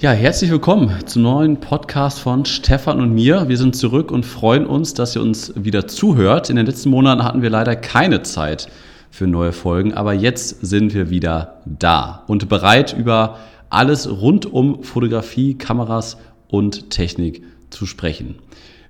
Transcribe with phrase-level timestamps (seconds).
[0.00, 3.48] Ja, herzlich willkommen zum neuen Podcast von Stefan und mir.
[3.48, 6.50] Wir sind zurück und freuen uns, dass ihr uns wieder zuhört.
[6.50, 8.68] In den letzten Monaten hatten wir leider keine Zeit
[9.10, 13.40] für neue Folgen, aber jetzt sind wir wieder da und bereit, über
[13.70, 18.36] alles rund um Fotografie, Kameras und Technik zu sprechen.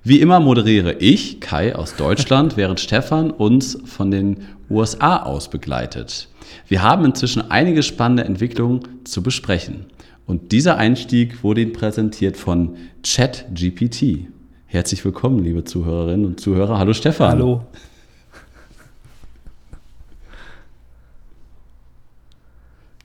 [0.04, 6.28] Wie immer moderiere ich, Kai aus Deutschland, während Stefan uns von den USA aus begleitet.
[6.66, 9.86] Wir haben inzwischen einige spannende Entwicklungen zu besprechen.
[10.28, 14.26] Und dieser Einstieg wurde Ihnen präsentiert von ChatGPT.
[14.66, 16.78] Herzlich willkommen, liebe Zuhörerinnen und Zuhörer.
[16.78, 17.30] Hallo Stefan.
[17.30, 17.64] Hallo.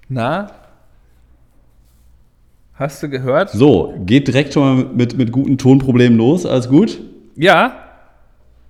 [0.09, 0.51] Na?
[2.73, 3.51] Hast du gehört?
[3.51, 6.45] So, geht direkt schon mal mit, mit guten Tonproblemen los.
[6.45, 6.99] Alles gut?
[7.37, 7.85] Ja.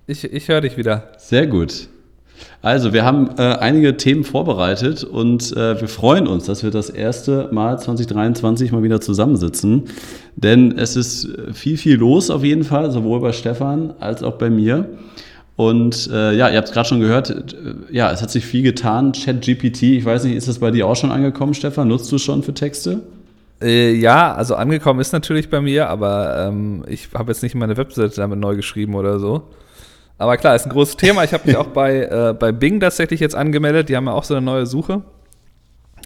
[0.06, 1.10] Ich, ich höre dich wieder.
[1.18, 1.88] Sehr gut.
[2.62, 6.90] Also, wir haben äh, einige Themen vorbereitet und äh, wir freuen uns, dass wir das
[6.90, 9.84] erste Mal 2023 mal wieder zusammensitzen.
[10.36, 14.50] Denn es ist viel, viel los auf jeden Fall, sowohl bei Stefan als auch bei
[14.50, 14.88] mir.
[15.56, 17.44] Und äh, ja, ihr habt es gerade schon gehört, äh,
[17.90, 19.12] ja, es hat sich viel getan.
[19.12, 21.88] ChatGPT, ich weiß nicht, ist das bei dir auch schon angekommen, Stefan?
[21.88, 23.02] Nutzt du schon für Texte?
[23.62, 27.76] Äh, ja, also angekommen ist natürlich bei mir, aber ähm, ich habe jetzt nicht meine
[27.76, 29.44] Webseite damit neu geschrieben oder so.
[30.18, 31.24] Aber klar, ist ein großes Thema.
[31.24, 33.88] Ich habe mich auch bei, äh, bei Bing tatsächlich jetzt angemeldet.
[33.88, 35.02] Die haben ja auch so eine neue Suche.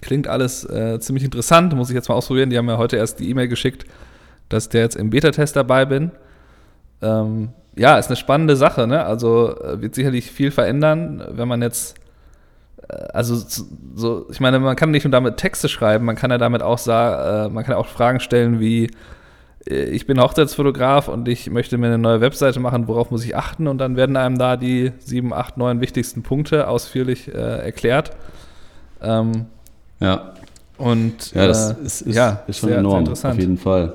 [0.00, 2.50] Klingt alles äh, ziemlich interessant, muss ich jetzt mal ausprobieren.
[2.50, 3.84] Die haben mir heute erst die E-Mail geschickt,
[4.48, 6.12] dass der jetzt im Beta-Test dabei bin.
[7.02, 9.04] Ähm, ja, ist eine spannende Sache, ne?
[9.04, 11.96] Also äh, wird sicherlich viel verändern, wenn man jetzt,
[12.88, 13.36] äh, also
[13.94, 16.78] so, ich meine, man kann nicht nur damit Texte schreiben, man kann ja damit auch
[16.78, 18.90] sagen, äh, man kann auch Fragen stellen wie,
[19.68, 23.66] ich bin Hochzeitsfotograf und ich möchte mir eine neue Webseite machen, worauf muss ich achten?
[23.66, 28.12] Und dann werden einem da die sieben, acht, neun wichtigsten Punkte ausführlich äh, erklärt.
[29.02, 29.46] Ähm,
[30.00, 30.34] ja.
[30.78, 33.92] Und ja, das äh, ist, ist, ja, ist schon sehr, enorm, sehr auf jeden Fall.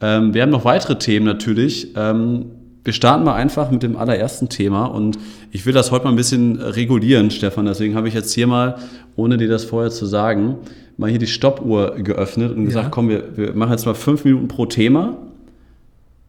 [0.00, 1.94] Ähm, wir haben noch weitere Themen natürlich.
[1.96, 2.46] Ähm,
[2.84, 5.18] wir starten mal einfach mit dem allerersten Thema und
[5.50, 7.66] ich will das heute mal ein bisschen regulieren, Stefan.
[7.66, 8.76] Deswegen habe ich jetzt hier mal,
[9.16, 10.58] ohne dir das vorher zu sagen,
[10.96, 12.66] mal hier die Stoppuhr geöffnet und ja.
[12.66, 15.16] gesagt, komm, wir, wir machen jetzt mal fünf Minuten pro Thema.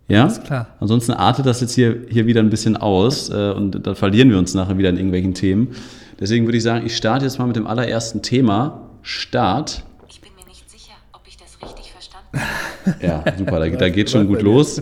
[0.07, 0.67] Ja, Alles klar.
[0.79, 4.37] Ansonsten artet das jetzt hier, hier wieder ein bisschen aus äh, und dann verlieren wir
[4.37, 5.75] uns nachher wieder in irgendwelchen Themen.
[6.19, 8.89] Deswegen würde ich sagen, ich starte jetzt mal mit dem allerersten Thema.
[9.01, 9.83] Start.
[10.09, 13.05] Ich bin mir nicht sicher, ob ich das richtig verstanden habe.
[13.05, 14.81] ja, super, da, da geht schon gut los.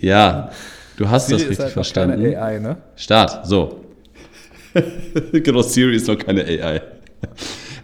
[0.00, 0.50] Ja,
[0.96, 2.22] du hast Siri das richtig halt verstanden.
[2.22, 2.76] Keine AI, ne?
[2.96, 3.84] Start, so.
[5.32, 6.82] genau, Siri ist noch keine AI.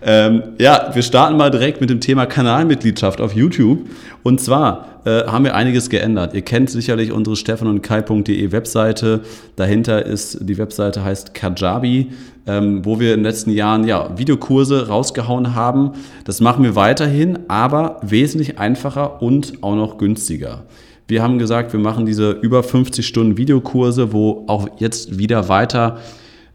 [0.05, 3.89] Ähm, ja, wir starten mal direkt mit dem Thema Kanalmitgliedschaft auf YouTube.
[4.25, 6.35] Und zwar äh, haben wir einiges geändert.
[6.35, 9.21] Ihr kennt sicherlich unsere stefan und kai.de Webseite.
[9.57, 12.11] Dahinter ist die Webseite heißt Kajabi,
[12.47, 15.93] ähm, wo wir in den letzten Jahren ja, Videokurse rausgehauen haben.
[16.25, 20.65] Das machen wir weiterhin, aber wesentlich einfacher und auch noch günstiger.
[21.07, 25.99] Wir haben gesagt, wir machen diese über 50 Stunden Videokurse, wo auch jetzt wieder weiter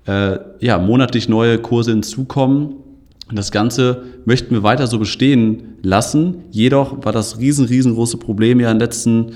[0.05, 2.86] äh, ja, monatlich neue Kurse hinzukommen
[3.31, 6.43] das Ganze möchten wir weiter so bestehen lassen.
[6.51, 9.33] Jedoch war das riesen, riesengroße Problem ja in den letzten,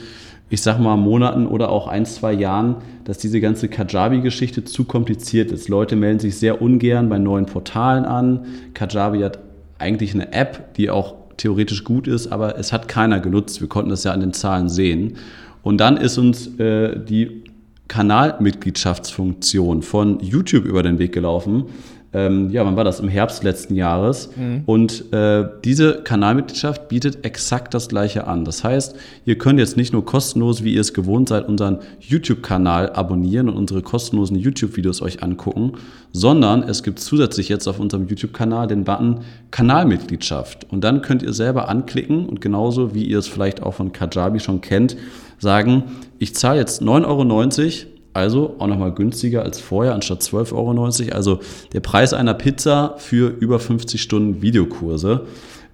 [0.50, 5.52] ich sag mal, Monaten oder auch ein, zwei Jahren, dass diese ganze Kajabi-Geschichte zu kompliziert
[5.52, 5.68] ist.
[5.68, 8.46] Leute melden sich sehr ungern bei neuen Portalen an.
[8.74, 9.40] Kajabi hat
[9.78, 13.60] eigentlich eine App, die auch theoretisch gut ist, aber es hat keiner genutzt.
[13.60, 15.18] Wir konnten das ja an den Zahlen sehen.
[15.64, 17.44] Und dann ist uns äh, die
[17.88, 21.66] Kanalmitgliedschaftsfunktion von YouTube über den Weg gelaufen
[22.14, 23.00] ähm, ja, wann war das?
[23.00, 24.30] Im Herbst letzten Jahres.
[24.36, 24.64] Mhm.
[24.66, 28.44] Und äh, diese Kanalmitgliedschaft bietet exakt das Gleiche an.
[28.44, 28.96] Das heißt,
[29.26, 33.56] ihr könnt jetzt nicht nur kostenlos, wie ihr es gewohnt seid, unseren YouTube-Kanal abonnieren und
[33.56, 35.74] unsere kostenlosen YouTube-Videos euch angucken,
[36.12, 39.22] sondern es gibt zusätzlich jetzt auf unserem YouTube-Kanal den Button
[39.52, 40.68] Kanalmitgliedschaft.
[40.70, 44.42] Und dann könnt ihr selber anklicken und genauso wie ihr es vielleicht auch von Kajabi
[44.42, 44.98] schon kennt,
[45.40, 45.84] sagen,
[46.20, 51.16] ich zahle jetzt 9,90 Euro also auch nochmal günstiger als vorher, anstatt 12,90 Euro.
[51.16, 51.40] Also
[51.74, 55.26] der Preis einer Pizza für über 50 Stunden Videokurse.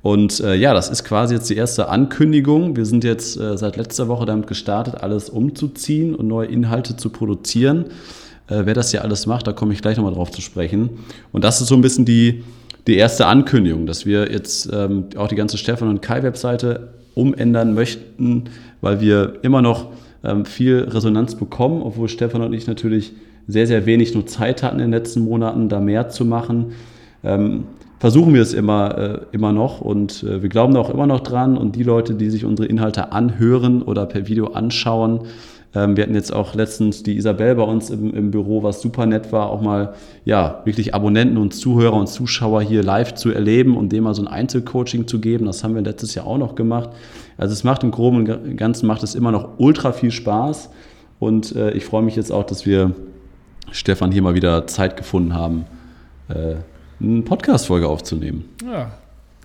[0.04, 2.76] Und äh, ja, das ist quasi jetzt die erste Ankündigung.
[2.76, 7.10] Wir sind jetzt äh, seit letzter Woche damit gestartet, alles umzuziehen und neue Inhalte zu
[7.10, 7.86] produzieren.
[8.48, 10.92] Äh, wer das ja alles macht, da komme ich gleich nochmal drauf zu sprechen.
[11.32, 12.44] Und das ist so ein bisschen die,
[12.86, 18.46] die erste Ankündigung, dass wir jetzt ähm, auch die ganze Stefan und Kai-Webseite umändern möchten,
[18.82, 19.88] weil wir immer noch
[20.46, 23.14] viel Resonanz bekommen, obwohl Stefan und ich natürlich
[23.48, 26.74] sehr, sehr wenig nur Zeit hatten in den letzten Monaten, da mehr zu machen.
[27.24, 27.64] Ähm,
[28.00, 31.22] versuchen wir es immer, äh, immer noch und äh, wir glauben da auch immer noch
[31.22, 35.26] dran und die Leute, die sich unsere Inhalte anhören oder per Video anschauen, ähm,
[35.74, 39.32] wir hatten jetzt auch letztens die Isabel bei uns im, im, Büro, was super nett
[39.32, 39.94] war, auch mal
[40.26, 44.24] ja wirklich Abonnenten und Zuhörer und Zuschauer hier live zu erleben und dem mal so
[44.24, 45.46] ein Einzelcoaching zu geben.
[45.46, 46.90] Das haben wir letztes Jahr auch noch gemacht.
[47.38, 50.70] Also es macht im Groben und Ganzen macht es immer noch ultra viel Spaß
[51.20, 52.96] und äh, ich freue mich jetzt auch, dass wir
[53.72, 55.66] Stefan hier mal wieder Zeit gefunden haben,
[56.30, 56.56] äh,
[57.00, 58.46] eine Podcast-Folge aufzunehmen.
[58.66, 58.92] Ja.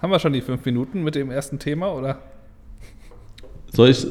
[0.01, 2.19] Haben wir schon die fünf Minuten mit dem ersten Thema, oder?
[3.73, 4.07] Soll ich,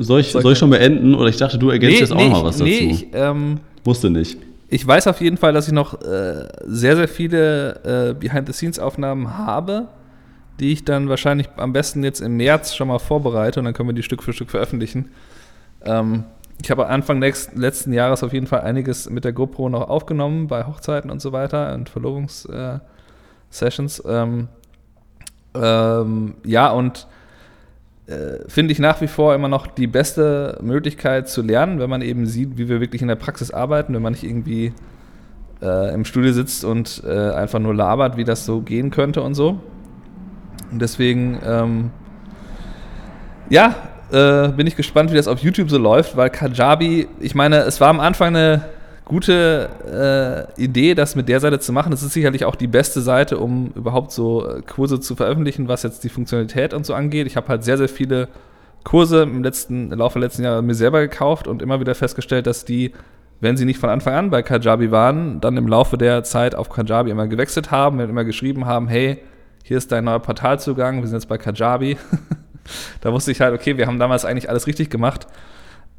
[0.00, 1.14] soll ich, soll ich schon beenden?
[1.14, 2.64] Oder ich dachte, du ergänzt nee, jetzt auch nee, noch was dazu.
[2.64, 4.38] Nee, ich, ähm, Musste nicht.
[4.68, 9.86] Ich weiß auf jeden Fall, dass ich noch äh, sehr, sehr viele äh, Behind-the-Scenes-Aufnahmen habe,
[10.58, 13.88] die ich dann wahrscheinlich am besten jetzt im März schon mal vorbereite und dann können
[13.88, 15.10] wir die Stück für Stück veröffentlichen.
[15.84, 16.24] Ähm,
[16.60, 20.48] ich habe Anfang nächsten, letzten Jahres auf jeden Fall einiges mit der GoPro noch aufgenommen,
[20.48, 24.00] bei Hochzeiten und so weiter und Verlobungssessions.
[24.00, 24.48] Äh, ähm,
[25.54, 27.06] ähm, ja, und
[28.06, 32.02] äh, finde ich nach wie vor immer noch die beste Möglichkeit zu lernen, wenn man
[32.02, 34.72] eben sieht, wie wir wirklich in der Praxis arbeiten, wenn man nicht irgendwie
[35.62, 39.34] äh, im Studio sitzt und äh, einfach nur labert, wie das so gehen könnte und
[39.34, 39.60] so.
[40.70, 41.90] Und deswegen, ähm,
[43.48, 43.74] ja,
[44.12, 47.80] äh, bin ich gespannt, wie das auf YouTube so läuft, weil Kajabi, ich meine, es
[47.80, 48.64] war am Anfang eine
[49.04, 51.90] gute äh, Idee, das mit der Seite zu machen.
[51.90, 55.82] Das ist sicherlich auch die beste Seite, um überhaupt so äh, Kurse zu veröffentlichen, was
[55.82, 57.26] jetzt die Funktionalität und so angeht.
[57.26, 58.28] Ich habe halt sehr, sehr viele
[58.82, 62.46] Kurse im, letzten, im Laufe der letzten Jahre mir selber gekauft und immer wieder festgestellt,
[62.46, 62.92] dass die,
[63.40, 66.70] wenn sie nicht von Anfang an bei Kajabi waren, dann im Laufe der Zeit auf
[66.70, 69.18] Kajabi immer gewechselt haben und immer geschrieben haben, hey,
[69.62, 71.96] hier ist dein neuer Portalzugang, wir sind jetzt bei Kajabi.
[73.00, 75.26] da wusste ich halt, okay, wir haben damals eigentlich alles richtig gemacht.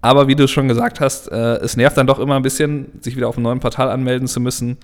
[0.06, 3.16] Aber wie du schon gesagt hast, äh, es nervt dann doch immer ein bisschen, sich
[3.16, 4.78] wieder auf einem neuen Portal anmelden zu müssen.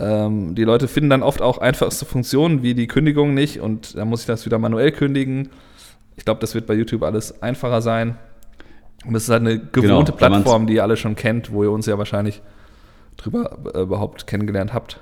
[0.00, 4.08] Ähm, die Leute finden dann oft auch einfachste Funktionen wie die Kündigung nicht und dann
[4.08, 5.50] muss ich das wieder manuell kündigen.
[6.16, 8.16] Ich glaube, das wird bei YouTube alles einfacher sein.
[9.06, 11.70] Und es ist halt eine gewohnte genau, Plattform, die ihr alle schon kennt, wo ihr
[11.70, 12.42] uns ja wahrscheinlich
[13.16, 14.98] drüber äh, überhaupt kennengelernt habt.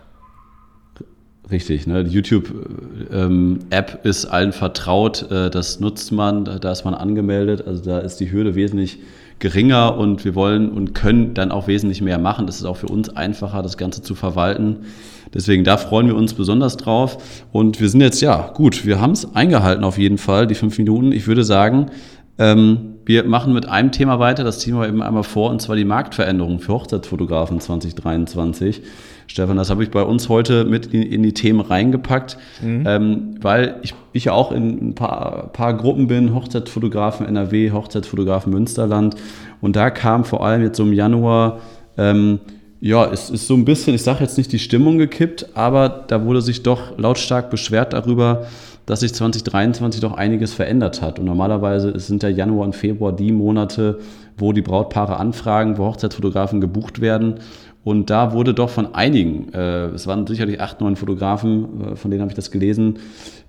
[1.51, 2.05] Richtig, ne?
[2.05, 3.61] die YouTube-App ähm,
[4.03, 8.31] ist allen vertraut, äh, das nutzt man, da ist man angemeldet, also da ist die
[8.31, 8.99] Hürde wesentlich
[9.39, 12.47] geringer und wir wollen und können dann auch wesentlich mehr machen.
[12.47, 14.87] Das ist auch für uns einfacher, das Ganze zu verwalten.
[15.35, 17.45] Deswegen, da freuen wir uns besonders drauf.
[17.53, 20.79] Und wir sind jetzt, ja, gut, wir haben es eingehalten auf jeden Fall, die fünf
[20.79, 21.13] Minuten.
[21.13, 21.91] Ich würde sagen,
[22.39, 25.77] ähm, wir machen mit einem Thema weiter, das ziehen wir eben einmal vor, und zwar
[25.77, 28.83] die Marktveränderung für Hochzeitsfotografen 2023.
[29.29, 32.85] Stefan, das habe ich bei uns heute mit in, die Themen reingepackt, mhm.
[32.85, 38.53] ähm, weil ich, ich ja auch in ein paar, paar Gruppen bin, Hochzeitsfotografen NRW, Hochzeitsfotografen
[38.53, 39.15] Münsterland.
[39.61, 41.61] Und da kam vor allem jetzt so im Januar,
[41.97, 42.41] ähm,
[42.81, 46.25] ja, es ist so ein bisschen, ich sage jetzt nicht die Stimmung gekippt, aber da
[46.25, 48.47] wurde sich doch lautstark beschwert darüber,
[48.87, 51.19] dass sich 2023 doch einiges verändert hat.
[51.19, 53.99] Und normalerweise sind ja Januar und Februar die Monate,
[54.39, 57.41] wo die Brautpaare anfragen, wo Hochzeitsfotografen gebucht werden.
[57.83, 62.11] Und da wurde doch von einigen, äh, es waren sicherlich acht, neun Fotografen, äh, von
[62.11, 62.99] denen habe ich das gelesen,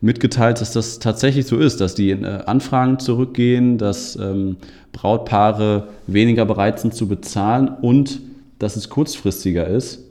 [0.01, 4.57] mitgeteilt, dass das tatsächlich so ist, dass die äh, Anfragen zurückgehen, dass ähm,
[4.91, 8.19] Brautpaare weniger bereit sind zu bezahlen und
[8.59, 10.03] dass es kurzfristiger ist.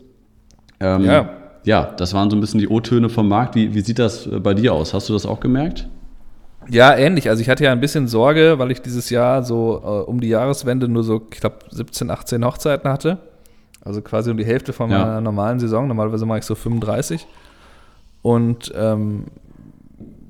[0.81, 3.57] Ähm, ja ja, das waren so ein bisschen die O-Töne vom Markt.
[3.57, 4.95] Wie, wie sieht das äh, bei dir aus?
[4.95, 5.89] Hast du das auch gemerkt?
[6.69, 7.29] Ja, ähnlich.
[7.29, 10.29] Also ich hatte ja ein bisschen Sorge, weil ich dieses Jahr so äh, um die
[10.29, 13.19] Jahreswende nur so, ich glaube, 17, 18 Hochzeiten hatte.
[13.85, 15.21] Also quasi um die Hälfte von meiner ja.
[15.21, 15.89] normalen Saison.
[15.89, 17.27] Normalerweise mache ich so 35.
[18.23, 19.25] Und ähm,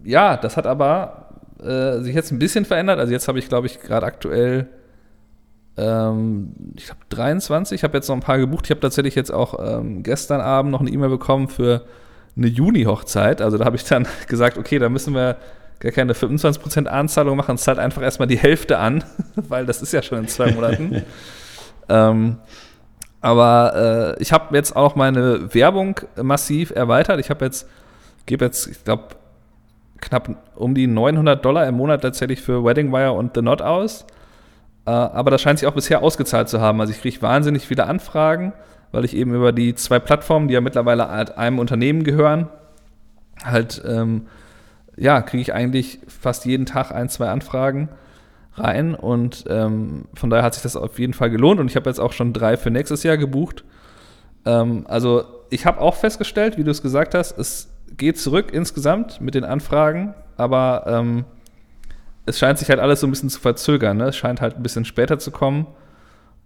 [0.05, 1.28] ja, das hat aber
[1.62, 2.99] äh, sich jetzt ein bisschen verändert.
[2.99, 4.69] Also jetzt habe ich, glaube ich, gerade aktuell
[5.76, 7.76] ähm, ich glaube 23.
[7.76, 8.66] Ich habe jetzt noch ein paar gebucht.
[8.66, 11.85] Ich habe tatsächlich jetzt auch ähm, gestern Abend noch eine E-Mail bekommen für
[12.37, 13.42] eine Juni-Hochzeit.
[13.42, 15.37] Also da habe ich dann gesagt, okay, da müssen wir
[15.80, 19.04] gar keine 25% Anzahlung machen, zahlt einfach erstmal die Hälfte an,
[19.35, 21.02] weil das ist ja schon in zwei Monaten.
[21.88, 22.38] ähm,
[23.21, 27.21] aber äh, ich habe jetzt auch meine Werbung massiv erweitert.
[27.21, 27.68] Ich habe jetzt,
[28.25, 29.16] gebe jetzt, ich glaube,
[30.00, 34.06] knapp um die 900 Dollar im Monat tatsächlich für Wedding Wire und The Knot aus.
[34.87, 36.81] Äh, aber das scheint sich auch bisher ausgezahlt zu haben.
[36.81, 38.52] Also ich kriege wahnsinnig viele Anfragen,
[38.93, 42.49] weil ich eben über die zwei Plattformen, die ja mittlerweile halt einem Unternehmen gehören,
[43.45, 44.26] halt, ähm,
[44.97, 47.90] ja, kriege ich eigentlich fast jeden Tag ein, zwei Anfragen
[48.55, 48.95] rein.
[48.95, 51.61] Und ähm, von daher hat sich das auf jeden Fall gelohnt.
[51.61, 53.64] Und ich habe jetzt auch schon drei für nächstes Jahr gebucht.
[54.47, 59.21] Ähm, also ich habe auch festgestellt, wie du es gesagt hast, es geht zurück insgesamt
[59.21, 61.25] mit den Anfragen, aber ähm,
[62.26, 63.97] es scheint sich halt alles so ein bisschen zu verzögern.
[63.97, 64.09] Ne?
[64.09, 65.66] Es scheint halt ein bisschen später zu kommen.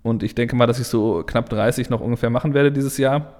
[0.02, 3.34] Und ich denke mal, dass ich so knapp 30 noch ungefähr machen werde dieses Jahr.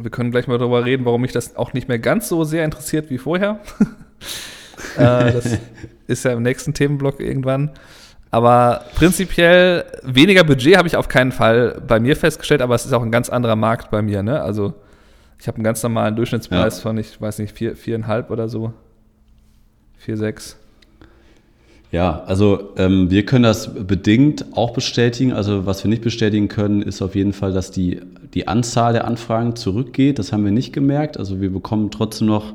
[0.00, 2.64] Wir können gleich mal darüber reden, warum mich das auch nicht mehr ganz so sehr
[2.64, 3.60] interessiert wie vorher.
[4.96, 5.58] äh, das
[6.06, 7.72] ist ja im nächsten Themenblock irgendwann.
[8.30, 12.92] Aber prinzipiell weniger Budget habe ich auf keinen Fall bei mir festgestellt, aber es ist
[12.92, 14.22] auch ein ganz anderer Markt bei mir.
[14.22, 14.40] Ne?
[14.40, 14.74] Also
[15.40, 16.82] ich habe einen ganz normalen Durchschnittspreis ja.
[16.82, 18.72] von, ich weiß nicht, vier, viereinhalb oder so.
[19.96, 20.58] Vier, sechs.
[21.90, 25.32] Ja, also ähm, wir können das bedingt auch bestätigen.
[25.32, 28.00] Also was wir nicht bestätigen können, ist auf jeden Fall, dass die,
[28.34, 30.18] die Anzahl der Anfragen zurückgeht.
[30.18, 31.16] Das haben wir nicht gemerkt.
[31.16, 32.52] Also wir bekommen trotzdem noch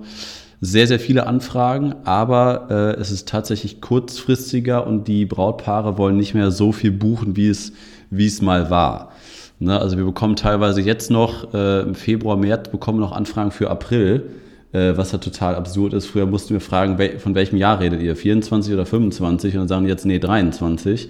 [0.62, 6.36] sehr, sehr viele Anfragen, aber äh, es ist tatsächlich kurzfristiger und die Brautpaare wollen nicht
[6.36, 7.74] mehr so viel buchen, wie es,
[8.10, 9.12] wie es mal war.
[9.60, 9.78] Ne?
[9.78, 14.30] Also wir bekommen teilweise jetzt noch äh, im Februar, März bekommen noch Anfragen für April
[14.74, 16.08] äh, was ja total absurd ist.
[16.08, 18.16] Früher mussten wir fragen, von welchem Jahr redet ihr?
[18.16, 19.54] 24 oder 25?
[19.54, 21.10] Und dann sagen die jetzt, nee, 23.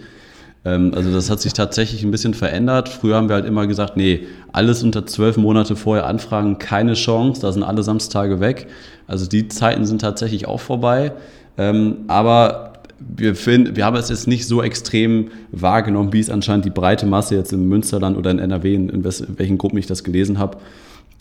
[0.65, 2.89] Ähm, also das hat sich tatsächlich ein bisschen verändert.
[2.89, 7.41] Früher haben wir halt immer gesagt, nee, alles unter zwölf Monate vorher anfragen, keine Chance,
[7.41, 8.67] da sind alle Samstage weg.
[9.07, 11.13] Also die Zeiten sind tatsächlich auch vorbei.
[11.57, 16.65] Ähm, aber wir, finden, wir haben es jetzt nicht so extrem wahrgenommen, wie es anscheinend
[16.65, 20.03] die breite Masse jetzt im Münsterland oder in NRW, in, in welchen Gruppen ich das
[20.03, 20.57] gelesen habe.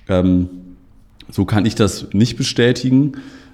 [0.08, 0.49] Ähm,
[1.31, 3.12] so kann ich das nicht bestätigen.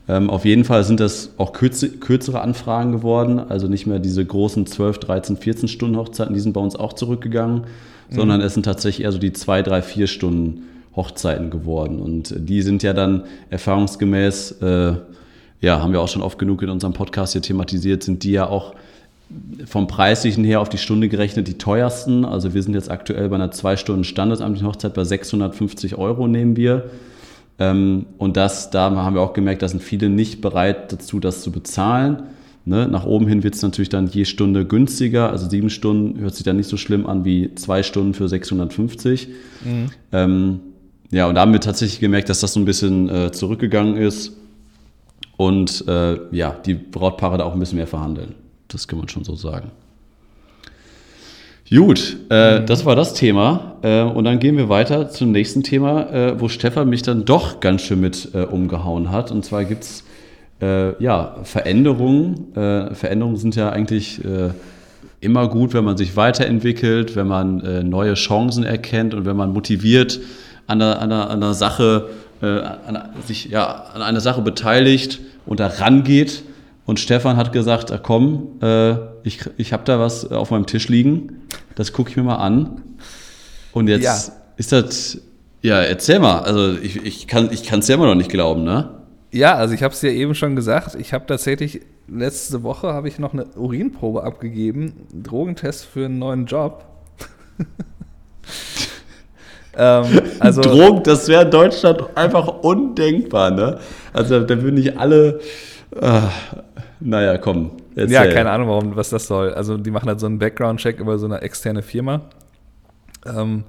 [0.08, 4.24] Ähm, auf jeden Fall sind das auch kürze, kürzere Anfragen geworden, also nicht mehr diese
[4.24, 7.62] großen 12, 13, 14 Stunden Hochzeiten, die sind bei uns auch zurückgegangen,
[8.10, 8.14] mhm.
[8.14, 10.62] sondern es sind tatsächlich eher so die 2, 3, 4 Stunden
[10.96, 12.00] Hochzeiten geworden.
[12.00, 14.94] Und die sind ja dann erfahrungsgemäß, äh,
[15.60, 18.48] ja, haben wir auch schon oft genug in unserem Podcast hier thematisiert, sind die ja
[18.48, 18.74] auch
[19.66, 22.24] vom Preislichen her auf die Stunde gerechnet die teuersten.
[22.24, 26.56] Also wir sind jetzt aktuell bei einer 2 Stunden standesamtlichen Hochzeit bei 650 Euro nehmen
[26.56, 26.90] wir.
[27.58, 31.42] Ähm, und das, da haben wir auch gemerkt, da sind viele nicht bereit dazu, das
[31.42, 32.22] zu bezahlen.
[32.64, 32.86] Ne?
[32.86, 35.30] Nach oben hin wird es natürlich dann je Stunde günstiger.
[35.30, 39.28] Also sieben Stunden hört sich dann nicht so schlimm an wie zwei Stunden für 650.
[39.64, 39.90] Mhm.
[40.12, 40.60] Ähm,
[41.10, 44.36] ja, und da haben wir tatsächlich gemerkt, dass das so ein bisschen äh, zurückgegangen ist
[45.38, 48.34] und äh, ja, die Brautpaare da auch ein bisschen mehr verhandeln.
[48.68, 49.70] Das kann man schon so sagen.
[51.70, 52.66] Gut, äh, mhm.
[52.66, 53.76] das war das Thema.
[53.82, 57.60] Äh, und dann gehen wir weiter zum nächsten Thema, äh, wo Stefan mich dann doch
[57.60, 59.30] ganz schön mit äh, umgehauen hat.
[59.30, 60.04] Und zwar gibt es
[60.62, 62.56] äh, ja, Veränderungen.
[62.56, 64.20] Äh, Veränderungen sind ja eigentlich
[65.20, 70.20] immer gut, wenn man sich weiterentwickelt, wenn man neue Chancen erkennt und wenn man motiviert
[70.68, 72.08] an der, an der, an der Sache,
[72.40, 76.44] an, sich ja, an einer Sache beteiligt und da rangeht.
[76.86, 78.60] Und Stefan hat gesagt, ah, komm,
[79.28, 81.42] ich, ich habe da was auf meinem Tisch liegen,
[81.76, 82.82] das gucke ich mir mal an.
[83.72, 84.18] Und jetzt ja.
[84.56, 85.20] ist das,
[85.62, 88.90] ja, erzähl mal, also ich, ich kann es ja immer noch nicht glauben, ne?
[89.30, 93.08] Ja, also ich habe es dir eben schon gesagt, ich habe tatsächlich, letzte Woche habe
[93.08, 96.86] ich noch eine Urinprobe abgegeben, Drogentest für einen neuen Job.
[99.76, 100.06] ähm,
[100.40, 103.78] also, Drogen, das wäre in Deutschland einfach undenkbar, ne?
[104.14, 105.40] Also da würden nicht alle,
[106.00, 106.20] äh,
[107.00, 107.72] naja, komm.
[107.98, 108.14] Erzähl.
[108.14, 109.52] Ja, keine Ahnung, warum, was das soll.
[109.54, 112.22] Also die machen halt so einen Background-Check über so eine externe Firma.
[113.26, 113.64] Ähm,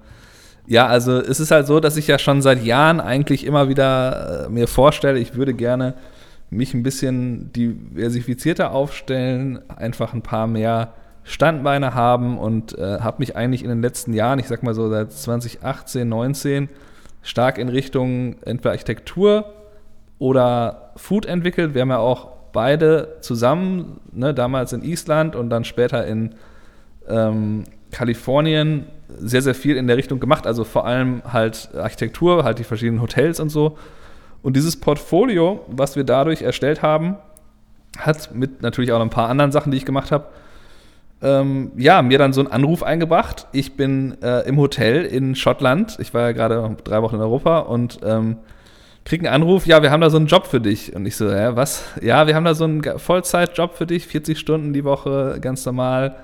[0.67, 4.45] ja, also es ist halt so, dass ich ja schon seit Jahren eigentlich immer wieder
[4.45, 5.95] äh, mir vorstelle, ich würde gerne
[6.51, 10.93] mich ein bisschen diversifizierter aufstellen, einfach ein paar mehr
[11.23, 14.89] Standbeine haben und äh, habe mich eigentlich in den letzten Jahren, ich sag mal so
[14.89, 16.69] seit 2018, 19,
[17.23, 19.53] stark in Richtung entweder Architektur
[20.19, 21.73] oder Food entwickelt.
[21.73, 26.35] Wir haben ja auch beide zusammen, ne, damals in Island und dann später in
[27.07, 28.85] ähm, Kalifornien,
[29.17, 30.45] sehr, sehr viel in der Richtung gemacht.
[30.45, 33.77] Also vor allem halt Architektur, halt die verschiedenen Hotels und so.
[34.41, 37.17] Und dieses Portfolio, was wir dadurch erstellt haben,
[37.97, 40.27] hat mit natürlich auch ein paar anderen Sachen, die ich gemacht habe,
[41.21, 43.47] ähm, ja, mir dann so einen Anruf eingebracht.
[43.51, 45.97] Ich bin äh, im Hotel in Schottland.
[45.99, 48.37] Ich war ja gerade drei Wochen in Europa und ähm,
[49.05, 50.95] krieg einen Anruf, ja, wir haben da so einen Job für dich.
[50.95, 51.83] Und ich so, ja, was?
[52.01, 56.15] Ja, wir haben da so einen Vollzeitjob für dich, 40 Stunden die Woche, ganz normal.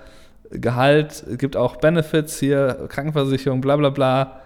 [0.51, 4.41] Gehalt, gibt auch Benefits hier, Krankenversicherung, bla bla bla.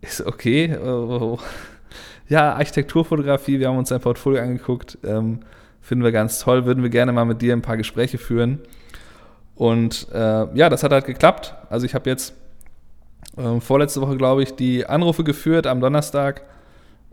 [0.00, 0.76] Ich so, okay.
[0.76, 1.38] Oh,
[2.28, 4.98] ja, Architekturfotografie, wir haben uns dein Portfolio angeguckt.
[5.04, 5.40] Ähm,
[5.80, 8.58] finden wir ganz toll, würden wir gerne mal mit dir ein paar Gespräche führen.
[9.54, 10.18] Und äh,
[10.54, 11.54] ja, das hat halt geklappt.
[11.70, 12.34] Also ich habe jetzt
[13.36, 16.42] äh, vorletzte Woche, glaube ich, die Anrufe geführt am Donnerstag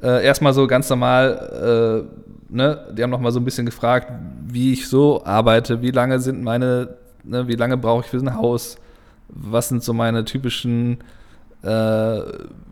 [0.03, 2.05] äh, erstmal so ganz normal,
[2.51, 4.11] äh, ne, die haben noch mal so ein bisschen gefragt,
[4.45, 6.89] wie ich so arbeite, wie lange sind meine,
[7.23, 8.75] ne, wie lange brauche ich für ein Haus,
[9.29, 10.97] was sind so meine typischen,
[11.63, 12.19] äh,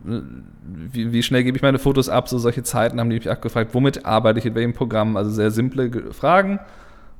[0.03, 3.73] wie, wie, schnell gebe ich meine Fotos ab, so solche Zeiten haben die mich abgefragt,
[3.73, 6.59] womit arbeite ich, in welchem Programm, also sehr simple Fragen.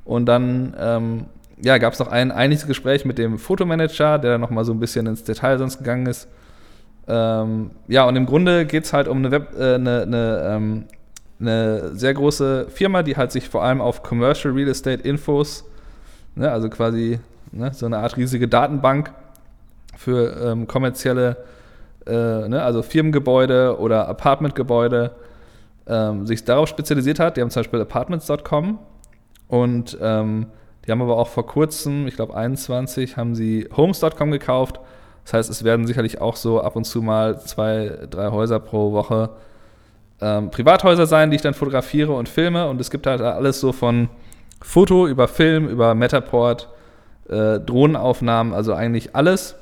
[0.03, 1.25] Und dann ähm,
[1.63, 4.79] ja, gab es noch ein einiges Gespräch mit dem Fotomanager, der dann nochmal so ein
[4.79, 6.27] bisschen ins Detail sonst gegangen ist.
[7.13, 10.85] Ähm, ja, und im Grunde geht es halt um eine, Web, äh, eine, eine, ähm,
[11.41, 15.65] eine, sehr große Firma, die halt sich vor allem auf Commercial Real Estate Infos,
[16.35, 17.19] ne, also quasi
[17.51, 19.11] ne, so eine Art riesige Datenbank
[19.97, 21.35] für ähm, kommerzielle,
[22.07, 25.11] äh, ne, also Firmengebäude oder Apartmentgebäude,
[25.87, 27.35] ähm, sich darauf spezialisiert hat.
[27.35, 28.79] Die haben zum Beispiel Apartments.com
[29.49, 30.45] und ähm,
[30.85, 34.79] die haben aber auch vor kurzem, ich glaube 21, haben sie Homes.com gekauft.
[35.23, 38.91] Das heißt, es werden sicherlich auch so ab und zu mal zwei, drei Häuser pro
[38.91, 39.29] Woche
[40.21, 42.67] ähm, Privathäuser sein, die ich dann fotografiere und filme.
[42.67, 44.09] Und es gibt halt alles so von
[44.61, 46.69] Foto über Film, über Metaport,
[47.29, 49.55] äh, Drohnenaufnahmen, also eigentlich alles,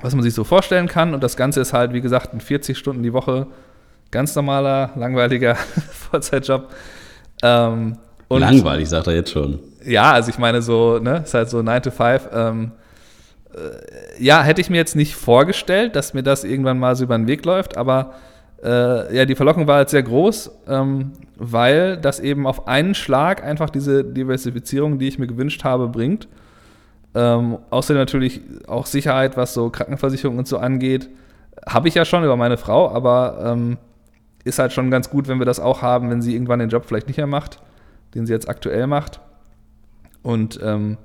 [0.00, 1.12] was man sich so vorstellen kann.
[1.14, 3.46] Und das Ganze ist halt, wie gesagt, in 40 Stunden die Woche
[4.10, 5.54] ganz normaler, langweiliger
[6.10, 6.68] Vollzeitjob.
[7.42, 7.98] Ähm,
[8.30, 9.58] Langweilig, sagt er jetzt schon.
[9.84, 12.28] Ja, also ich meine so, ne, ist halt so 9 to 5.
[12.32, 12.81] Ähm, äh,
[14.18, 17.26] ja, hätte ich mir jetzt nicht vorgestellt, dass mir das irgendwann mal so über den
[17.26, 18.14] Weg läuft, aber
[18.62, 23.42] äh, ja, die Verlockung war halt sehr groß, ähm, weil das eben auf einen Schlag
[23.42, 26.28] einfach diese Diversifizierung, die ich mir gewünscht habe, bringt.
[27.14, 31.10] Ähm, außerdem natürlich auch Sicherheit, was so Krankenversicherung und so angeht,
[31.68, 33.78] habe ich ja schon über meine Frau, aber ähm,
[34.44, 36.84] ist halt schon ganz gut, wenn wir das auch haben, wenn sie irgendwann den Job
[36.86, 37.60] vielleicht nicht mehr macht,
[38.14, 39.20] den sie jetzt aktuell macht.
[40.22, 40.96] Und ähm,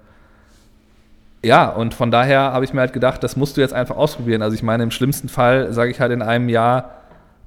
[1.47, 4.41] ja, und von daher habe ich mir halt gedacht, das musst du jetzt einfach ausprobieren.
[4.41, 6.91] Also ich meine, im schlimmsten Fall sage ich halt in einem Jahr,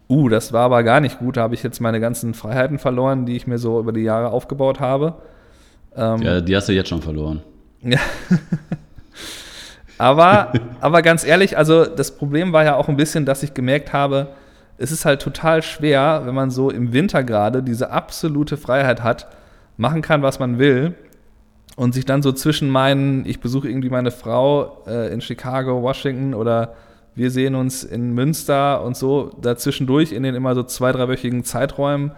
[0.08, 3.26] uh, das war aber gar nicht gut, da habe ich jetzt meine ganzen Freiheiten verloren,
[3.26, 5.16] die ich mir so über die Jahre aufgebaut habe.
[5.94, 7.42] Ähm, ja, die hast du jetzt schon verloren.
[7.82, 7.98] Ja.
[9.98, 13.92] aber, aber ganz ehrlich, also das Problem war ja auch ein bisschen, dass ich gemerkt
[13.92, 14.28] habe,
[14.78, 19.28] es ist halt total schwer, wenn man so im Winter gerade diese absolute Freiheit hat,
[19.76, 20.94] machen kann, was man will
[21.80, 26.34] und sich dann so zwischen meinen, ich besuche irgendwie meine Frau äh, in Chicago, Washington
[26.34, 26.74] oder
[27.14, 32.12] wir sehen uns in Münster und so dazwischendurch in den immer so zwei, dreiwöchigen Zeiträumen,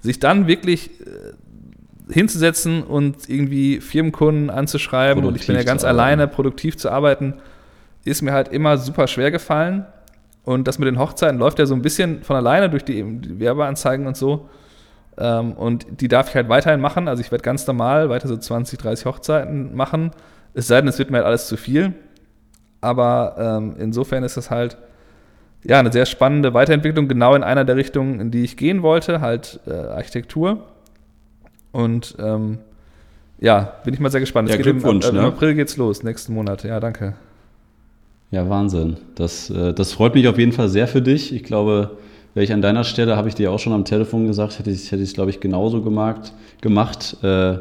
[0.00, 5.84] sich dann wirklich äh, hinzusetzen und irgendwie Firmenkunden anzuschreiben produktiv und ich bin ja ganz
[5.84, 7.34] alleine, produktiv zu arbeiten,
[8.04, 9.86] ist mir halt immer super schwer gefallen.
[10.42, 13.38] Und das mit den Hochzeiten läuft ja so ein bisschen von alleine durch die, die
[13.38, 14.48] Werbeanzeigen und so.
[15.18, 17.08] Ähm, und die darf ich halt weiterhin machen.
[17.08, 20.10] Also ich werde ganz normal weiter so 20, 30 Hochzeiten machen.
[20.54, 21.94] Es sei denn, es wird mir halt alles zu viel.
[22.80, 24.76] Aber ähm, insofern ist das halt
[25.64, 29.20] ja eine sehr spannende Weiterentwicklung, genau in einer der Richtungen, in die ich gehen wollte,
[29.20, 30.66] halt äh, Architektur.
[31.72, 32.58] Und ähm,
[33.38, 34.48] ja, bin ich mal sehr gespannt.
[34.50, 35.08] Ja, Glückwunsch.
[35.08, 36.64] Im, äh, Im April geht's los, nächsten Monat.
[36.64, 37.14] Ja, danke.
[38.30, 38.96] Ja, Wahnsinn.
[39.14, 41.34] Das, äh, das freut mich auf jeden Fall sehr für dich.
[41.34, 41.98] Ich glaube,
[42.34, 44.92] wäre ich an deiner Stelle, habe ich dir auch schon am Telefon gesagt, hätte ich
[44.92, 46.32] es, glaube ich, genauso gemacht.
[46.60, 47.16] gemacht.
[47.22, 47.56] Äh,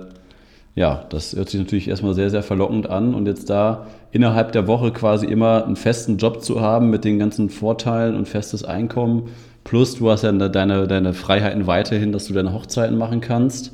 [0.76, 3.14] ja, das hört sich natürlich erstmal sehr, sehr verlockend an.
[3.14, 7.20] Und jetzt da innerhalb der Woche quasi immer einen festen Job zu haben mit den
[7.20, 9.30] ganzen Vorteilen und festes Einkommen.
[9.64, 13.72] Plus du hast ja deine, deine Freiheiten weiterhin, dass du deine Hochzeiten machen kannst.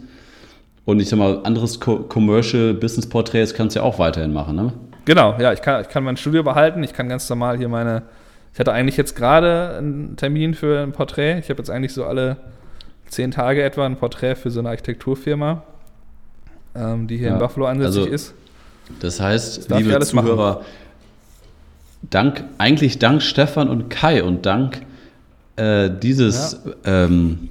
[0.85, 4.73] Und ich sag mal, anderes Commercial Business Portraits kannst du ja auch weiterhin machen, ne?
[5.05, 8.03] Genau, ja, ich kann, ich kann mein Studio behalten, ich kann ganz normal hier meine,
[8.53, 11.39] ich hatte eigentlich jetzt gerade einen Termin für ein Porträt.
[11.39, 12.37] Ich habe jetzt eigentlich so alle
[13.07, 15.63] zehn Tage etwa ein Porträt für so eine Architekturfirma,
[16.75, 18.33] ähm, die hier ja, in Buffalo ansässig also, ist.
[18.99, 20.65] Das heißt, das liebe Zuhörer, machen.
[22.09, 24.81] dank, eigentlich dank Stefan und Kai und dank
[25.55, 27.05] äh, dieses, ja.
[27.05, 27.49] Ähm,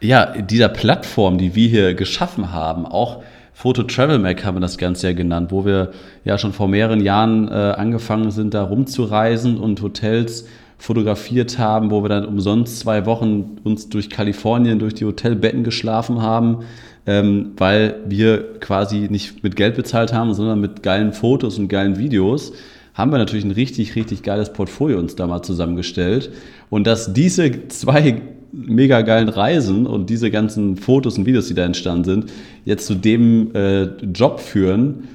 [0.00, 3.22] ja, dieser Plattform, die wir hier geschaffen haben, auch
[3.62, 5.92] Photo Travel Mac haben wir das Ganze ja genannt, wo wir
[6.24, 10.48] ja schon vor mehreren Jahren äh, angefangen sind, da rumzureisen und Hotels
[10.78, 16.20] fotografiert haben, wo wir dann umsonst zwei Wochen uns durch Kalifornien, durch die Hotelbetten geschlafen
[16.22, 16.64] haben,
[17.06, 21.98] ähm, weil wir quasi nicht mit Geld bezahlt haben, sondern mit geilen Fotos und geilen
[21.98, 22.54] Videos
[22.94, 26.32] haben wir natürlich ein richtig, richtig geiles Portfolio uns da mal zusammengestellt.
[26.68, 31.64] Und dass diese zwei mega geilen Reisen und diese ganzen Fotos und Videos, die da
[31.64, 32.32] entstanden sind,
[32.64, 35.08] jetzt zu dem äh, Job führen,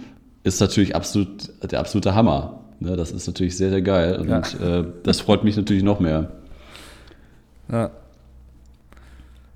[0.44, 2.62] ist natürlich absolut der absolute Hammer.
[2.80, 4.80] Ne, das ist natürlich sehr, sehr geil und ja.
[4.80, 6.32] äh, das freut mich natürlich noch mehr.
[7.72, 7.92] Ja.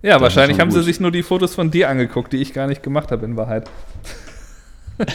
[0.04, 0.80] Ja, das wahrscheinlich haben gut.
[0.80, 3.38] sie sich nur die Fotos von dir angeguckt, die ich gar nicht gemacht habe in
[3.38, 3.70] Wahrheit.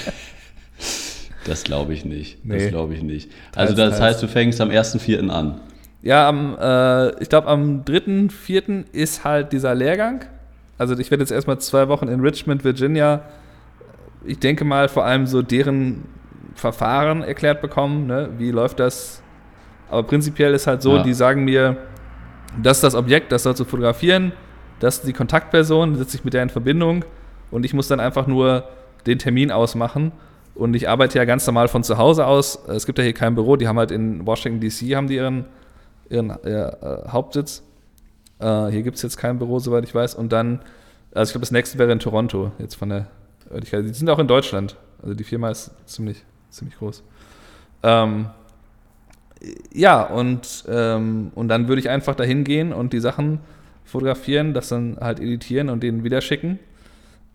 [1.45, 2.45] das glaube ich nicht.
[2.45, 2.59] Nee.
[2.59, 3.31] Das glaube ich nicht.
[3.55, 5.29] Also das heißt, du fängst am 1.4.
[5.29, 5.61] an.
[6.03, 8.85] Ja, am, äh, ich glaube, am 3.4.
[8.93, 10.25] ist halt dieser Lehrgang.
[10.79, 13.23] Also ich werde jetzt erstmal zwei Wochen in Richmond, Virginia,
[14.25, 16.05] ich denke mal vor allem so deren
[16.55, 18.07] Verfahren erklärt bekommen.
[18.07, 18.31] Ne?
[18.39, 19.23] Wie läuft das?
[19.89, 21.03] Aber prinzipiell ist halt so, ja.
[21.03, 21.77] die sagen mir,
[22.61, 24.33] das ist das Objekt, das soll zu fotografieren,
[24.81, 27.05] das ist die Kontaktperson, setze ich mit der in Verbindung
[27.51, 28.65] und ich muss dann einfach nur
[29.07, 30.13] den Termin ausmachen.
[30.55, 32.59] Und ich arbeite ja ganz normal von zu Hause aus.
[32.67, 33.57] Es gibt ja hier kein Büro.
[33.57, 35.45] Die haben halt in Washington DC haben die ihren,
[36.11, 36.73] ihren äh,
[37.09, 37.63] Hauptsitz.
[38.39, 40.15] Äh, hier gibt es jetzt kein Büro, soweit ich weiß.
[40.15, 40.61] Und dann,
[41.15, 43.07] also ich glaube, das nächste wäre in Toronto, jetzt von der
[43.51, 43.85] Örtlichkeit.
[43.85, 44.77] Die sind auch in Deutschland.
[45.03, 47.03] Also die Firma ist ziemlich, ziemlich groß.
[47.83, 48.27] Ähm,
[49.73, 53.41] ja, und, ähm, und dann würde ich einfach dahin gehen und die Sachen
[53.85, 56.59] fotografieren, das dann halt editieren und denen wieder schicken.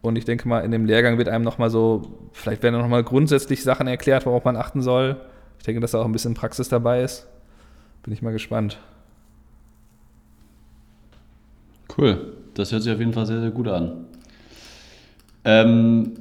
[0.01, 2.01] Und ich denke mal, in dem Lehrgang wird einem nochmal so,
[2.34, 5.17] vielleicht werden nochmal grundsätzlich Sachen erklärt, worauf man achten soll.
[5.60, 7.27] Ich denke, dass da auch ein bisschen Praxis dabei ist.
[8.03, 8.77] Bin ich mal gespannt.
[11.97, 12.33] Cool.
[12.55, 14.05] Das hört sich auf jeden Fall sehr, sehr gut an.
[15.45, 16.11] Ähm,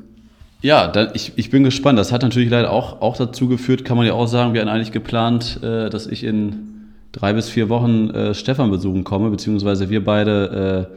[0.63, 1.99] ja, dann, ich, ich bin gespannt.
[1.99, 4.71] Das hat natürlich leider auch, auch dazu geführt, kann man ja auch sagen, wir hatten
[4.71, 6.71] eigentlich geplant, äh, dass ich in
[7.13, 10.89] drei bis vier Wochen äh, Stefan besuchen komme, beziehungsweise wir beide,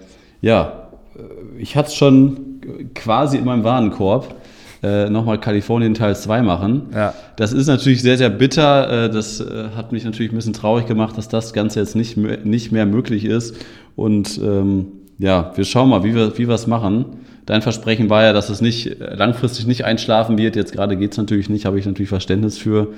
[0.42, 2.62] äh, ja, äh, ich hatte es schon
[2.94, 4.36] quasi in meinem Warenkorb.
[4.84, 6.88] Äh, nochmal Kalifornien Teil 2 machen.
[6.94, 7.14] Ja.
[7.38, 9.06] Das ist natürlich sehr, sehr bitter.
[9.06, 12.18] Äh, das äh, hat mich natürlich ein bisschen traurig gemacht, dass das Ganze jetzt nicht,
[12.18, 13.56] nicht mehr möglich ist.
[13.96, 14.88] Und ähm,
[15.20, 17.06] ja, wir schauen mal, wie wir wie es machen.
[17.46, 20.58] Dein Versprechen war ja, dass es nicht langfristig nicht einschlafen wird.
[20.58, 22.90] Jetzt gerade geht es natürlich nicht, habe ich natürlich Verständnis für.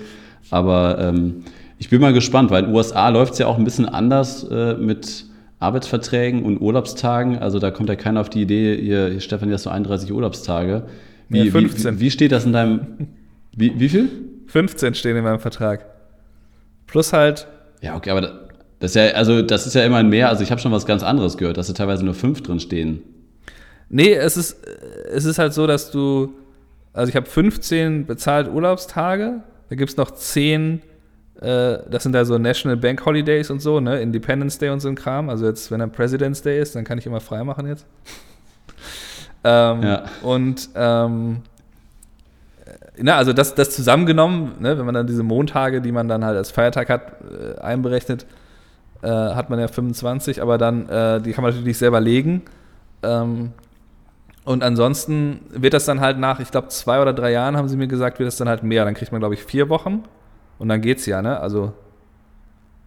[0.49, 1.43] Aber ähm,
[1.77, 4.43] ich bin mal gespannt, weil in den USA läuft es ja auch ein bisschen anders
[4.43, 5.25] äh, mit
[5.59, 7.37] Arbeitsverträgen und Urlaubstagen.
[7.37, 10.83] Also da kommt ja keiner auf die Idee, hier Stefan, hast so 31 Urlaubstage.
[11.29, 11.95] Wie, ja, 15.
[11.95, 13.07] Wie, wie, steht das in deinem.
[13.55, 14.09] Wie, wie viel?
[14.47, 15.85] 15 stehen in meinem Vertrag.
[16.87, 17.47] Plus halt.
[17.81, 18.21] Ja, okay, aber
[18.79, 20.29] das ist ja, also das ist ja immerhin mehr.
[20.29, 23.01] Also ich habe schon was ganz anderes gehört, dass da teilweise nur fünf drin stehen.
[23.89, 24.65] Nee, es ist,
[25.11, 26.33] es ist halt so, dass du,
[26.93, 30.81] also ich habe 15 bezahlt Urlaubstage, da gibt es noch 10,
[31.41, 34.87] äh, das sind da so National Bank Holidays und so, ne, Independence Day und so
[34.87, 35.29] ein Kram.
[35.29, 37.85] Also jetzt, wenn dann President's Day ist, dann kann ich immer frei machen jetzt.
[39.45, 40.03] Ähm, ja.
[40.23, 41.43] Und ähm,
[42.97, 46.35] na, also das, das zusammengenommen, ne, wenn man dann diese Montage, die man dann halt
[46.35, 48.25] als Feiertag hat, äh, einberechnet,
[49.03, 52.41] äh, hat man ja 25, aber dann, äh, die kann man natürlich selber legen.
[53.03, 53.51] Ähm,
[54.45, 57.77] und ansonsten wird das dann halt nach, ich glaube, zwei oder drei Jahren, haben sie
[57.77, 58.83] mir gesagt, wird das dann halt mehr.
[58.83, 60.03] Dann kriegt man, glaube ich, vier Wochen
[60.57, 61.39] und dann geht's ja, ne?
[61.39, 61.73] Also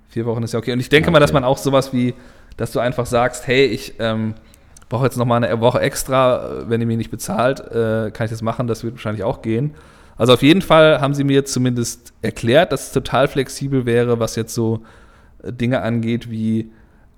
[0.09, 0.73] vier Wochen ist ja okay.
[0.73, 1.13] Und ich denke okay.
[1.13, 2.15] mal, dass man auch sowas wie,
[2.57, 4.35] dass du einfach sagst, hey, ich ähm,
[4.89, 8.31] brauche jetzt noch mal eine Woche extra, wenn ihr mich nicht bezahlt, äh, kann ich
[8.31, 8.67] das machen.
[8.67, 9.75] Das wird wahrscheinlich auch gehen.
[10.17, 14.37] Also auf jeden Fall haben sie mir zumindest erklärt, dass es total flexibel wäre, was
[14.37, 14.83] jetzt so
[15.43, 16.71] äh, Dinge angeht wie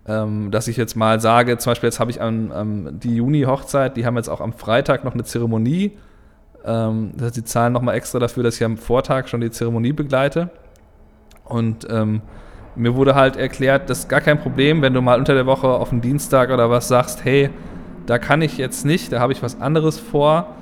[0.06, 3.96] ähm, dass ich jetzt mal sage, zum Beispiel jetzt habe ich an, an die Juni-Hochzeit,
[3.96, 5.92] die haben jetzt auch am Freitag noch eine Zeremonie.
[6.64, 9.92] Ähm, das heißt, die zahlen nochmal extra dafür, dass ich am Vortag schon die Zeremonie
[9.92, 10.50] begleite.
[11.44, 12.22] Und ähm,
[12.76, 15.68] mir wurde halt erklärt, das ist gar kein Problem, wenn du mal unter der Woche
[15.68, 17.50] auf den Dienstag oder was sagst, hey,
[18.06, 20.54] da kann ich jetzt nicht, da habe ich was anderes vor.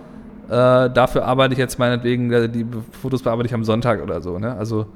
[0.49, 2.67] Äh, dafür arbeite ich jetzt meinetwegen, äh, die
[3.03, 4.39] Fotos bearbeite ich am Sonntag oder so.
[4.39, 4.57] Ne?
[4.57, 4.87] Also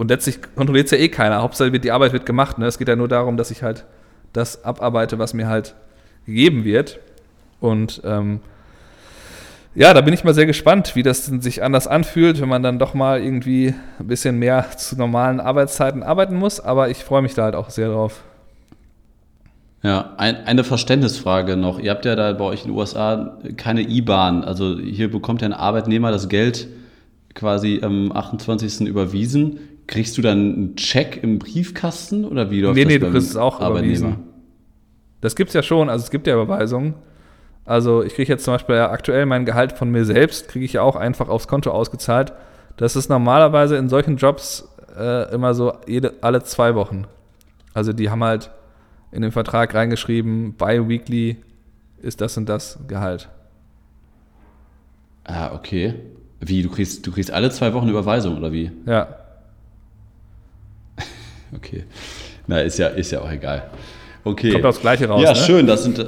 [0.00, 1.42] und letztlich kontrolliert es ja eh keiner.
[1.42, 2.56] Hauptsache die Arbeit wird gemacht.
[2.56, 2.64] Ne?
[2.64, 3.84] Es geht ja nur darum, dass ich halt
[4.32, 5.74] das abarbeite, was mir halt
[6.24, 7.00] gegeben wird.
[7.60, 8.40] Und ähm,
[9.74, 12.78] ja, da bin ich mal sehr gespannt, wie das sich anders anfühlt, wenn man dann
[12.78, 16.58] doch mal irgendwie ein bisschen mehr zu normalen Arbeitszeiten arbeiten muss.
[16.58, 18.22] Aber ich freue mich da halt auch sehr drauf.
[19.82, 21.78] Ja, ein, eine Verständnisfrage noch.
[21.78, 24.44] Ihr habt ja da bei euch in den USA keine IBAN.
[24.44, 26.68] Also hier bekommt ja ein Arbeitnehmer das Geld
[27.34, 28.86] quasi am 28.
[28.88, 29.60] überwiesen.
[29.86, 32.88] Kriegst du dann einen Check im Briefkasten oder wie läuft nee, das?
[32.88, 34.16] Nee, nee, du kriegst es auch überwiesen.
[35.20, 36.94] Das gibt es ja schon, also es gibt ja Überweisungen.
[37.70, 40.72] Also ich kriege jetzt zum Beispiel ja aktuell mein Gehalt von mir selbst, kriege ich
[40.72, 42.32] ja auch einfach aufs Konto ausgezahlt.
[42.76, 47.04] Das ist normalerweise in solchen Jobs äh, immer so jede, alle zwei Wochen.
[47.72, 48.50] Also die haben halt
[49.12, 51.36] in den Vertrag reingeschrieben, bi-weekly
[52.02, 53.28] ist das und das Gehalt.
[55.22, 55.94] Ah, okay.
[56.40, 58.72] Wie, du kriegst, du kriegst alle zwei Wochen Überweisung, oder wie?
[58.84, 59.14] Ja.
[61.54, 61.84] okay.
[62.48, 63.70] Na, ist ja, ist ja auch egal.
[64.24, 64.50] Okay.
[64.50, 65.22] Kommt aufs Gleiche raus.
[65.22, 65.36] Ja, ne?
[65.36, 65.68] schön.
[65.68, 66.04] Das sind,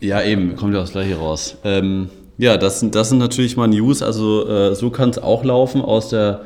[0.00, 1.56] ja, eben, kommt ja aufs Gleiche raus.
[1.64, 2.08] Ähm,
[2.38, 4.02] ja, das sind, das sind natürlich mal News.
[4.02, 6.42] Also, äh, so kann es auch laufen aus der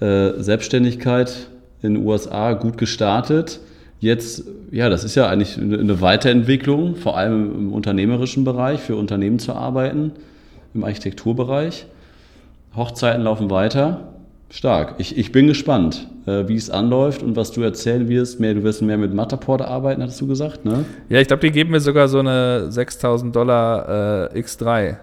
[0.00, 1.48] äh, Selbstständigkeit
[1.82, 3.60] in den USA gut gestartet.
[4.00, 9.38] Jetzt, ja, das ist ja eigentlich eine Weiterentwicklung, vor allem im unternehmerischen Bereich, für Unternehmen
[9.38, 10.12] zu arbeiten,
[10.74, 11.86] im Architekturbereich.
[12.76, 14.12] Hochzeiten laufen weiter.
[14.50, 14.94] Stark.
[14.98, 18.40] Ich, ich bin gespannt, äh, wie es anläuft und was du erzählen wirst.
[18.40, 20.86] Mehr, du wirst mehr mit Matterport arbeiten, hattest du gesagt, ne?
[21.10, 24.96] Ja, ich glaube, die geben mir sogar so eine 6000 Dollar äh, X3.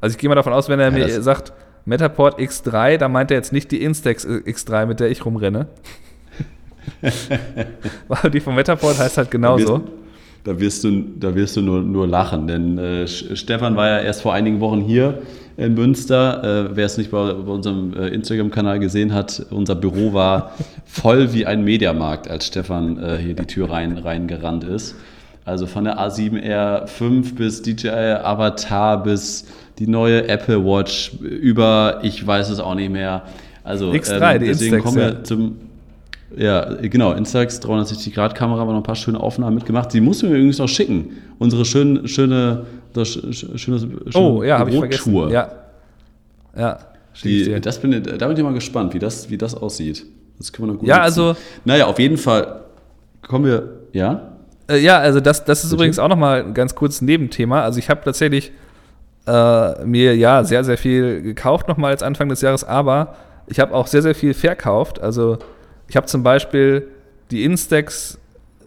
[0.00, 1.52] Also ich gehe mal davon aus, wenn er ja, mir sagt,
[1.84, 5.68] Matterport X3, da meint er jetzt nicht die Instax X3, mit der ich rumrenne.
[8.08, 9.84] Weil die von Matterport heißt halt genauso.
[10.44, 12.46] Da wirst du, da wirst du nur, nur lachen.
[12.46, 15.22] Denn äh, Stefan war ja erst vor einigen Wochen hier
[15.56, 16.68] in Münster.
[16.70, 20.52] Äh, wer es nicht bei, bei unserem äh, Instagram-Kanal gesehen hat, unser Büro war
[20.84, 24.94] voll wie ein Mediamarkt, als Stefan äh, hier die Tür rein, reingerannt ist.
[25.46, 27.88] Also von der A7R5 bis DJI
[28.22, 29.46] Avatar bis
[29.78, 33.24] die neue Apple Watch über, ich weiß es auch nicht mehr.
[33.62, 35.56] Also X3, ähm, deswegen kommen wir zum
[36.36, 39.92] ja, genau, Instax 360-Grad-Kamera haben wir noch ein paar schöne Aufnahmen mitgemacht.
[39.92, 41.10] Die musst du mir übrigens noch schicken.
[41.38, 45.28] Unsere schön, schöne, das schöne, schöne Oh, ja, habe ich vergessen.
[45.30, 45.48] Ja.
[46.56, 46.78] Ja.
[47.22, 50.04] Die, das bin, da bin ich mal gespannt, wie das, wie das aussieht.
[50.38, 51.04] Das können wir noch gut Ja, nutzen.
[51.04, 51.36] also.
[51.64, 52.62] Naja, auf jeden Fall
[53.26, 53.68] kommen wir.
[53.92, 54.32] Ja?
[54.68, 55.74] Äh, ja, also das, das ist Bitte?
[55.76, 57.62] übrigens auch nochmal ein ganz kurzes Nebenthema.
[57.62, 58.52] Also ich habe tatsächlich
[59.26, 63.14] äh, mir ja sehr, sehr viel gekauft nochmal als Anfang des Jahres, aber
[63.46, 65.00] ich habe auch sehr, sehr viel verkauft.
[65.00, 65.38] Also
[65.88, 66.88] ich habe zum Beispiel
[67.30, 68.18] die Instax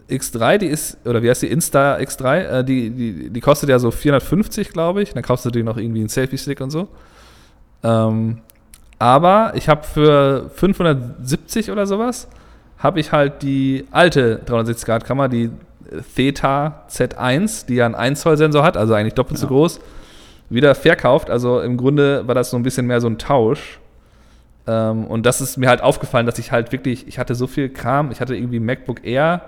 [0.08, 3.78] X3, die ist, oder wie heißt die Insta X3, äh, die, die, die kostet ja
[3.78, 5.12] so 450, glaube ich.
[5.12, 6.88] Dann kaufst du dir noch irgendwie einen Selfie-Stick und so.
[7.82, 8.38] Ähm,
[8.98, 12.28] aber ich habe für 570 oder sowas,
[12.78, 15.50] habe ich halt die alte 360-Grad-Kamera, die
[16.16, 19.48] Theta Z1, die ja einen 1 Zoll Sensor hat, also eigentlich doppelt genau.
[19.48, 19.80] so groß,
[20.50, 21.30] wieder verkauft.
[21.30, 23.78] Also im Grunde war das so ein bisschen mehr so ein Tausch.
[24.68, 27.70] Ähm, und das ist mir halt aufgefallen, dass ich halt wirklich, ich hatte so viel
[27.70, 29.40] Kram, ich hatte irgendwie MacBook Air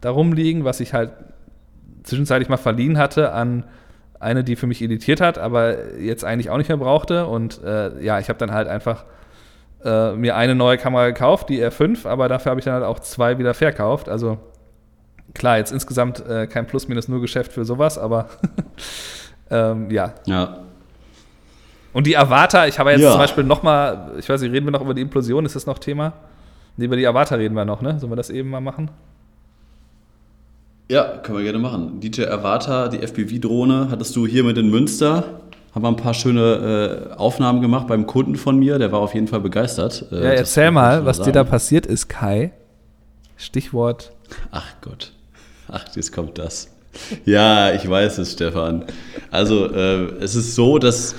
[0.00, 1.12] da rumliegen, was ich halt
[2.02, 3.64] zwischenzeitlich mal verliehen hatte an
[4.18, 7.26] eine, die für mich editiert hat, aber jetzt eigentlich auch nicht mehr brauchte.
[7.26, 9.04] Und äh, ja, ich habe dann halt einfach
[9.84, 12.98] äh, mir eine neue Kamera gekauft, die R5, aber dafür habe ich dann halt auch
[12.98, 14.08] zwei wieder verkauft.
[14.08, 14.38] Also
[15.34, 18.28] klar, jetzt insgesamt äh, kein Plus-Minus-Null-Geschäft für sowas, aber
[19.50, 20.14] ähm, ja.
[20.26, 20.63] Ja.
[21.94, 23.12] Und die Avatar, ich habe jetzt ja.
[23.12, 25.78] zum Beispiel nochmal, ich weiß nicht, reden wir noch über die Implosion, ist das noch
[25.78, 26.12] Thema?
[26.76, 27.98] Nee, über die Avatar reden wir noch, ne?
[28.00, 28.90] Sollen wir das eben mal machen?
[30.90, 32.00] Ja, können wir gerne machen.
[32.00, 35.40] DJ Avatar, die FPV-Drohne, hattest du hier mit in Münster.
[35.72, 39.14] Haben wir ein paar schöne äh, Aufnahmen gemacht beim Kunden von mir, der war auf
[39.14, 40.04] jeden Fall begeistert.
[40.10, 41.28] Äh, ja, erzähl mal, was sagen.
[41.28, 42.52] dir da passiert ist, Kai.
[43.36, 44.12] Stichwort.
[44.50, 45.12] Ach Gott.
[45.68, 46.70] Ach, jetzt kommt das.
[47.24, 48.84] Ja, ich weiß es, Stefan.
[49.30, 51.14] Also, äh, es ist so, dass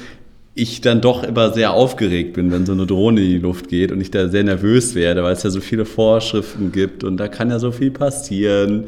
[0.56, 3.91] ich dann doch immer sehr aufgeregt bin, wenn so eine Drohne in die Luft geht
[3.91, 7.28] und ich da sehr nervös werde, weil es ja so viele Vorschriften gibt und da
[7.28, 8.86] kann ja so viel passieren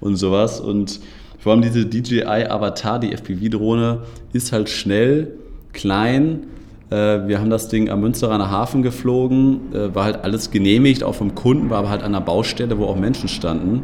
[0.00, 0.60] und sowas.
[0.60, 0.98] Und
[1.38, 3.98] vor allem diese DJI Avatar, die FPV-Drohne,
[4.32, 5.28] ist halt schnell,
[5.74, 6.44] klein.
[6.88, 11.14] Äh, wir haben das Ding am Münsteraner Hafen geflogen, äh, war halt alles genehmigt, auch
[11.14, 13.82] vom Kunden, war aber halt an einer Baustelle, wo auch Menschen standen.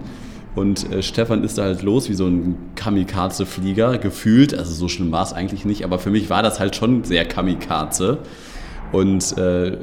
[0.57, 4.59] Und äh, Stefan ist da halt los wie so ein Kamikaze-Flieger, gefühlt.
[4.59, 7.25] Also so schlimm war es eigentlich nicht, aber für mich war das halt schon sehr
[7.27, 8.19] Kamikaze.
[8.91, 9.77] Und äh,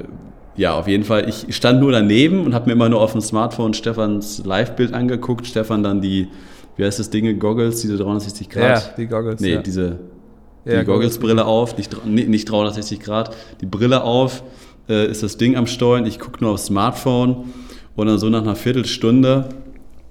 [0.56, 3.22] ja, auf jeden Fall, ich stand nur daneben und habe mir immer nur auf dem
[3.22, 5.48] Smartphone Stefans Live-Bild angeguckt.
[5.48, 6.28] Stefan dann die,
[6.76, 8.64] wie heißt das Ding, Goggles, diese 360 Grad?
[8.64, 9.42] Ja, die Goggles.
[9.42, 9.62] Nee, ja.
[9.62, 10.00] diese
[10.66, 14.44] die ja, Goggles-Brille auf, nicht, nicht 360 Grad, die Brille auf,
[14.88, 17.54] äh, ist das Ding am Steuern, ich gucke nur aufs Smartphone
[17.96, 19.50] und dann so nach einer Viertelstunde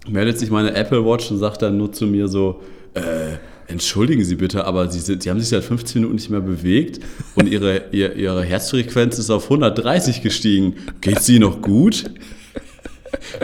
[0.09, 2.61] meldet sich meine Apple Watch und sagt dann nur zu mir so,
[2.95, 3.37] äh,
[3.69, 7.01] entschuldigen Sie bitte, aber Sie, sind, Sie haben sich seit 15 Minuten nicht mehr bewegt
[7.35, 10.75] und Ihre, ihr, Ihre Herzfrequenz ist auf 130 gestiegen.
[11.01, 12.05] Geht Sie noch gut?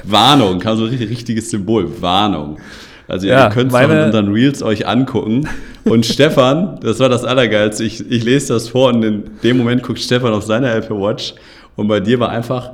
[0.05, 2.59] Warnung, kam so ein richtig, richtiges Symbol, Warnung.
[3.07, 5.49] Also ja, ihr könnt es in unseren Reels euch angucken.
[5.85, 9.83] Und Stefan, das war das Allergeilste, ich, ich lese das vor und in dem Moment
[9.83, 11.35] guckt Stefan auf seine Apple Watch
[11.77, 12.73] und bei dir war einfach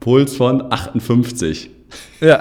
[0.00, 1.70] Puls von 58.
[2.20, 2.40] Ja.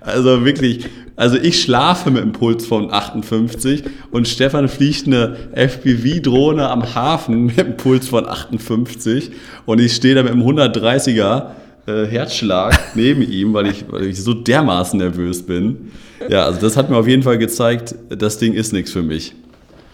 [0.00, 0.86] Also wirklich,
[1.16, 7.46] also ich schlafe mit einem Puls von 58 und Stefan fliegt eine FPV-Drohne am Hafen
[7.46, 9.30] mit einem Puls von 58
[9.66, 11.50] und ich stehe da mit einem 130er
[11.86, 15.92] äh, Herzschlag neben ihm, weil ich, weil ich so dermaßen nervös bin.
[16.28, 19.34] Ja, also das hat mir auf jeden Fall gezeigt, das Ding ist nichts für mich.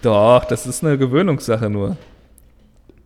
[0.02, 1.96] Doch, das ist eine Gewöhnungssache nur.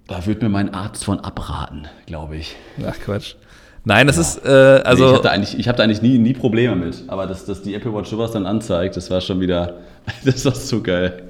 [0.06, 2.56] Da wird mir mein Arzt von abraten, glaube ich.
[2.84, 3.36] Ach Quatsch.
[3.84, 4.22] Nein, das ja.
[4.22, 5.04] ist, äh, also.
[5.04, 7.74] Nee, ich hatte eigentlich, ich hatte eigentlich nie, nie Probleme mit, aber dass, dass die
[7.74, 9.78] Apple Watch sowas dann anzeigt, das war schon wieder,
[10.24, 11.22] das war so geil.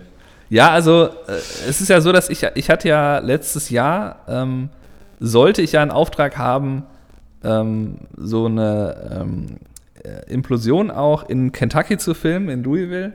[0.48, 1.32] Ja, also, äh,
[1.68, 4.68] es ist ja so, dass ich, ich hatte ja letztes Jahr, ähm,
[5.20, 6.84] sollte ich ja einen Auftrag haben,
[7.44, 9.46] ähm, so eine ähm,
[10.02, 13.12] äh, Implosion auch in Kentucky zu filmen, in Louisville.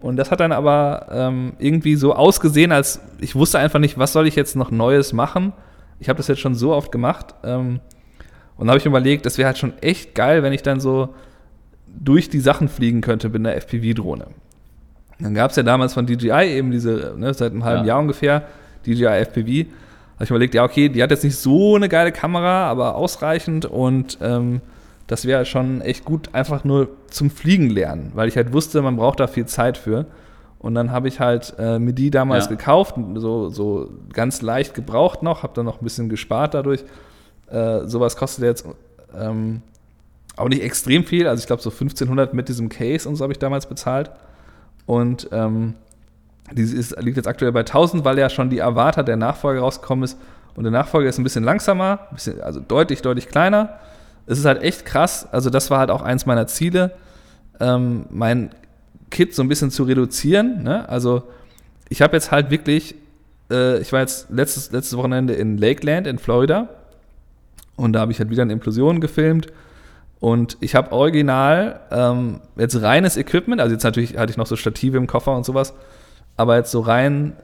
[0.00, 4.12] Und das hat dann aber ähm, irgendwie so ausgesehen, als ich wusste einfach nicht, was
[4.12, 5.52] soll ich jetzt noch Neues machen.
[5.98, 7.34] Ich habe das jetzt schon so oft gemacht.
[7.44, 7.80] Ähm,
[8.60, 11.14] und da habe ich überlegt, das wäre halt schon echt geil, wenn ich dann so
[11.86, 14.26] durch die Sachen fliegen könnte mit einer FPV-Drohne.
[15.18, 17.94] Dann gab es ja damals von DJI eben diese, ne, seit einem halben ja.
[17.94, 18.42] Jahr ungefähr,
[18.86, 19.34] DJI FPV.
[19.34, 22.66] Da habe ich mir überlegt, ja, okay, die hat jetzt nicht so eine geile Kamera,
[22.66, 24.60] aber ausreichend und ähm,
[25.06, 28.96] das wäre schon echt gut, einfach nur zum Fliegen lernen, weil ich halt wusste, man
[28.96, 30.04] braucht da viel Zeit für.
[30.58, 32.50] Und dann habe ich halt äh, mir die damals ja.
[32.50, 36.84] gekauft, so, so ganz leicht gebraucht noch, habe dann noch ein bisschen gespart dadurch.
[37.50, 38.64] Äh, sowas kostet jetzt
[39.18, 39.62] ähm,
[40.36, 43.32] auch nicht extrem viel, also ich glaube so 1500 mit diesem Case und so habe
[43.32, 44.10] ich damals bezahlt.
[44.86, 45.74] Und ähm,
[46.52, 50.04] die ist, liegt jetzt aktuell bei 1000, weil ja schon die Avatar, der Nachfolger rausgekommen
[50.04, 50.18] ist.
[50.56, 53.78] Und der Nachfolger ist ein bisschen langsamer, ein bisschen, also deutlich, deutlich kleiner.
[54.26, 55.28] Es ist halt echt krass.
[55.30, 56.92] Also das war halt auch eins meiner Ziele.
[57.60, 58.50] Ähm, mein
[59.10, 60.62] Kit so ein bisschen zu reduzieren.
[60.62, 60.88] Ne?
[60.88, 61.22] Also
[61.88, 62.96] ich habe jetzt halt wirklich,
[63.50, 66.68] äh, ich war jetzt letztes, letztes Wochenende in Lakeland in Florida
[67.80, 69.48] und da habe ich halt wieder eine Implosion gefilmt
[70.20, 74.54] und ich habe original ähm, jetzt reines Equipment, also jetzt natürlich hatte ich noch so
[74.54, 75.74] Stative im Koffer und sowas,
[76.36, 77.34] aber jetzt so rein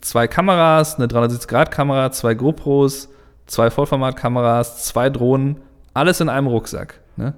[0.00, 3.08] zwei Kameras, eine 360-Grad-Kamera, zwei GoPros,
[3.46, 5.56] zwei Vollformat-Kameras, zwei Drohnen,
[5.94, 7.00] alles in einem Rucksack.
[7.16, 7.34] Ne?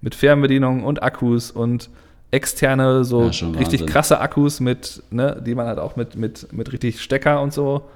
[0.00, 1.90] Mit Fernbedienung und Akkus und
[2.30, 6.72] externe, so ja, richtig krasse Akkus mit, ne, die man halt auch mit, mit, mit
[6.72, 7.88] richtig Stecker und so.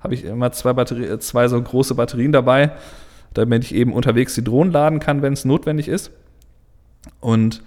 [0.00, 2.72] Habe ich immer zwei, Batterie, zwei so große Batterien dabei,
[3.38, 6.10] damit ich eben unterwegs die Drohnen laden kann, wenn es notwendig ist.
[7.20, 7.62] Und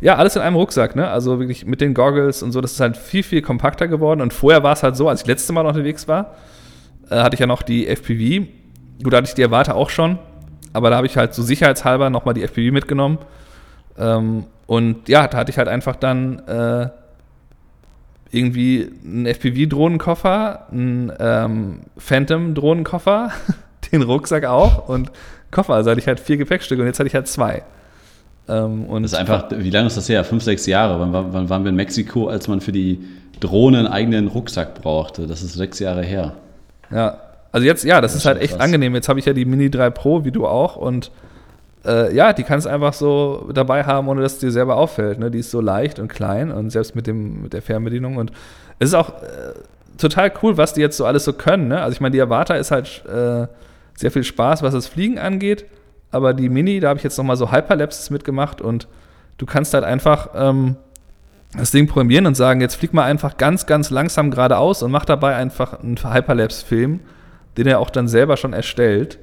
[0.00, 1.08] ja, alles in einem Rucksack, ne?
[1.08, 4.20] Also wirklich mit den Goggles und so, das ist halt viel, viel kompakter geworden.
[4.20, 6.36] Und vorher war es halt so, als ich letzte Mal unterwegs war,
[7.10, 8.46] äh, hatte ich ja noch die FPV.
[9.02, 10.18] Gut, hatte ich die Erwarte auch schon,
[10.72, 13.18] aber da habe ich halt so sicherheitshalber nochmal die FPV mitgenommen.
[13.98, 16.88] Ähm, und ja, da hatte ich halt einfach dann äh,
[18.30, 23.32] irgendwie einen FPV-Drohnenkoffer, einen ähm, Phantom-Drohnenkoffer,
[23.90, 25.10] den Rucksack auch und
[25.50, 25.74] Koffer.
[25.74, 27.62] Also hatte ich halt vier Gepäckstücke und jetzt hatte ich halt zwei.
[28.48, 30.24] Ähm, und das ist einfach, wie lange ist das her?
[30.24, 31.00] Fünf, sechs Jahre.
[31.00, 33.00] Wann, wann waren wir in Mexiko, als man für die
[33.40, 35.26] Drohne einen eigenen Rucksack brauchte?
[35.26, 36.34] Das ist sechs Jahre her.
[36.90, 37.18] Ja,
[37.52, 38.62] also jetzt, ja, das, das ist halt echt krass.
[38.62, 38.94] angenehm.
[38.94, 41.10] Jetzt habe ich ja die Mini 3 Pro, wie du auch, und
[41.84, 45.18] äh, ja, die kannst du einfach so dabei haben, ohne dass es dir selber auffällt.
[45.18, 45.30] Ne?
[45.30, 48.16] Die ist so leicht und klein und selbst mit, dem, mit der Fernbedienung.
[48.16, 48.32] Und
[48.78, 49.54] es ist auch äh,
[49.96, 51.68] total cool, was die jetzt so alles so können.
[51.68, 51.80] Ne?
[51.80, 53.46] Also ich meine, die Avatar ist halt äh,
[54.00, 55.66] sehr viel Spaß, was das Fliegen angeht.
[56.10, 58.88] Aber die Mini, da habe ich jetzt nochmal so Hyperlapses mitgemacht und
[59.38, 60.76] du kannst halt einfach ähm,
[61.56, 65.04] das Ding programmieren und sagen, jetzt flieg mal einfach ganz, ganz langsam geradeaus und mach
[65.04, 67.00] dabei einfach einen Hyperlapse-Film,
[67.56, 69.18] den er auch dann selber schon erstellt.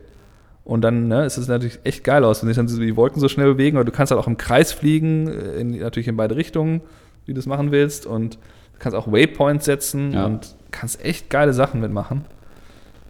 [0.64, 3.30] Und dann ne, ist es natürlich echt geil aus, wenn sich dann die Wolken so
[3.30, 3.78] schnell bewegen.
[3.78, 6.82] Oder du kannst halt auch im Kreis fliegen, äh, in, natürlich in beide Richtungen,
[7.26, 8.06] wie du es machen willst.
[8.06, 10.26] Und du kannst auch Waypoints setzen ja.
[10.26, 12.26] und kannst echt geile Sachen mitmachen.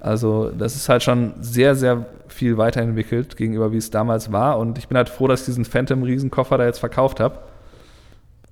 [0.07, 4.57] Also, das ist halt schon sehr, sehr viel weiterentwickelt gegenüber wie es damals war.
[4.57, 7.39] Und ich bin halt froh, dass ich diesen Phantom-Riesenkoffer da jetzt verkauft habe.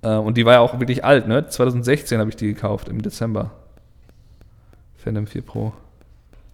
[0.02, 1.48] Äh, und die war ja auch wirklich alt, ne?
[1.48, 3.52] 2016 habe ich die gekauft, im Dezember.
[4.96, 5.72] Phantom 4 Pro.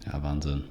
[0.07, 0.62] Ja, Wahnsinn.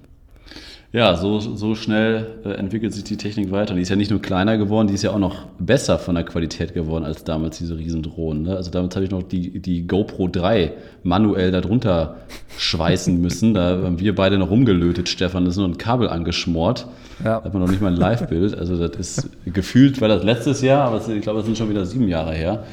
[0.94, 3.76] Ja, so, so schnell äh, entwickelt sich die Technik weiter.
[3.76, 6.26] Die ist ja nicht nur kleiner geworden, die ist ja auch noch besser von der
[6.26, 8.44] Qualität geworden als damals diese Riesendrohnen.
[8.44, 8.58] Ne?
[8.58, 10.74] Also damals habe ich noch die, die GoPro 3
[11.04, 12.18] manuell darunter
[12.58, 13.54] schweißen müssen.
[13.54, 15.46] Da haben wir beide noch rumgelötet, Stefan.
[15.46, 16.88] Das ist nur ein Kabel angeschmort.
[17.24, 17.40] Ja.
[17.40, 18.58] Da hat man noch nicht mal ein Live-Bild.
[18.58, 21.86] Also das ist gefühlt, war das letztes Jahr, aber ich glaube, das sind schon wieder
[21.86, 22.66] sieben Jahre her.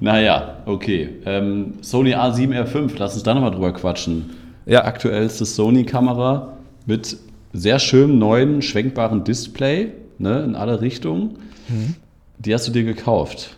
[0.00, 1.10] Naja, okay.
[1.24, 4.30] Ähm, Sony A7R5, lass uns da nochmal drüber quatschen.
[4.66, 4.84] Ja.
[4.86, 6.56] Aktuellste Sony-Kamera
[6.86, 7.16] mit
[7.52, 11.38] sehr schönen neuen schwenkbaren Display ne, in alle Richtungen.
[11.68, 11.94] Mhm.
[12.38, 13.56] Die hast du dir gekauft.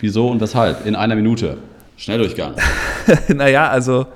[0.00, 0.86] Wieso und weshalb?
[0.86, 1.58] In einer Minute.
[1.96, 2.54] Schnelldurchgang.
[3.28, 4.06] naja, also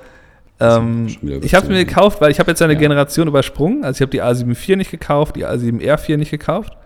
[0.60, 1.08] ähm,
[1.42, 2.78] ich habe es mir gekauft, weil ich habe jetzt eine ja.
[2.78, 3.84] Generation übersprungen.
[3.84, 6.76] Also ich habe die A7 IV nicht gekauft, die A7R4 nicht gekauft.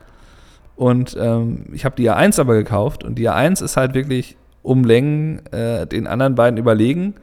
[0.76, 3.04] Und ähm, ich habe die A1 aber gekauft.
[3.04, 7.14] Und die A1 ist halt wirklich um Längen äh, den anderen beiden überlegen.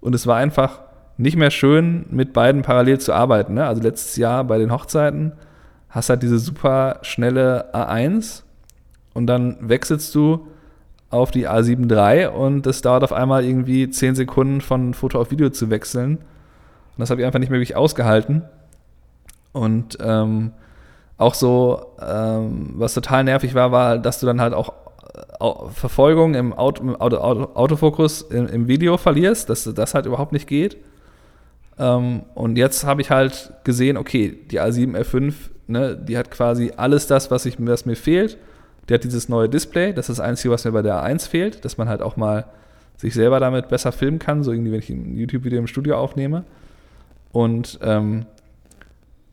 [0.00, 0.80] Und es war einfach
[1.16, 3.54] nicht mehr schön, mit beiden parallel zu arbeiten.
[3.54, 3.66] Ne?
[3.66, 5.32] Also letztes Jahr bei den Hochzeiten
[5.88, 8.42] hast halt diese super schnelle A1
[9.14, 10.46] und dann wechselst du
[11.10, 15.30] auf die A7 III und es dauert auf einmal irgendwie 10 Sekunden von Foto auf
[15.30, 16.16] Video zu wechseln.
[16.16, 18.42] Und das habe ich einfach nicht mehr wirklich ausgehalten.
[19.52, 20.52] Und ähm,
[21.18, 24.72] auch so, ähm, was total nervig war, war, dass du dann halt auch
[25.40, 30.32] äh, Verfolgung im, Auto, Auto, Auto, Autofokus im, im, Video verlierst, dass das halt überhaupt
[30.32, 30.78] nicht geht.
[31.78, 35.34] Ähm, und jetzt habe ich halt gesehen, okay, die A7R5,
[35.66, 38.38] ne, die hat quasi alles das, was, ich, was mir fehlt.
[38.88, 41.64] Die hat dieses neue Display, das ist das Einzige, was mir bei der A1 fehlt,
[41.64, 42.46] dass man halt auch mal
[42.96, 46.44] sich selber damit besser filmen kann, so irgendwie, wenn ich ein YouTube-Video im Studio aufnehme.
[47.30, 48.26] Und ähm,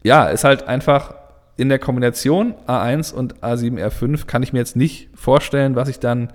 [0.03, 1.15] ja, ist halt einfach
[1.57, 6.31] in der Kombination A1 und A7R5 kann ich mir jetzt nicht vorstellen, was ich dann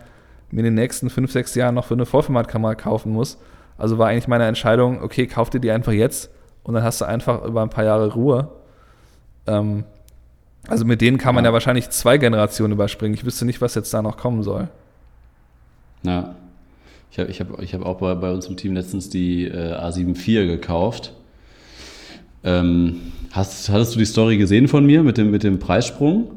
[0.50, 3.38] mir in den nächsten 5, 6 Jahren noch für eine Vollformatkamera kaufen muss.
[3.78, 6.30] Also war eigentlich meine Entscheidung, okay, kauf dir die einfach jetzt
[6.62, 8.48] und dann hast du einfach über ein paar Jahre Ruhe.
[9.46, 9.84] Ähm,
[10.68, 11.50] Also mit denen kann man ja.
[11.50, 11.52] Ja.
[11.52, 13.14] wahrscheinlich zwei Generationen überspringen.
[13.14, 14.68] Ich wüsste nicht, was jetzt da noch kommen soll.
[16.02, 16.34] Ja.
[17.10, 19.74] Ich habe ich hab, ich hab auch bei, bei uns im Team letztens die äh,
[19.74, 21.12] A7 IV gekauft.
[22.42, 26.30] Ähm, hast, hattest du die Story gesehen von mir mit dem, mit dem Preissprung?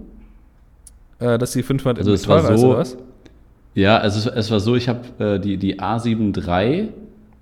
[1.20, 2.98] Äh, dass die 500 Also es war so- oder was?
[3.74, 6.90] Ja, also es, es war so, ich habe äh, die, die A7 III,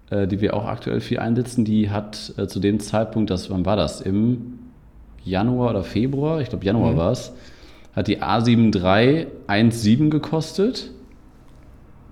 [0.09, 3.65] äh, die wir auch aktuell viel einsetzen, die hat äh, zu dem Zeitpunkt, das, wann
[3.65, 4.01] war das?
[4.01, 4.59] Im
[5.23, 6.41] Januar oder Februar?
[6.41, 6.97] Ich glaube Januar Mhm.
[6.97, 7.33] war es.
[7.95, 10.91] Hat die A7 III 1,7 gekostet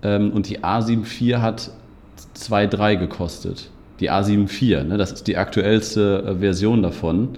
[0.02, 1.72] ähm, und die A7 IV hat
[2.38, 3.70] 2,3 gekostet.
[4.00, 7.30] Die A7 IV, ne, das ist die aktuellste äh, Version davon.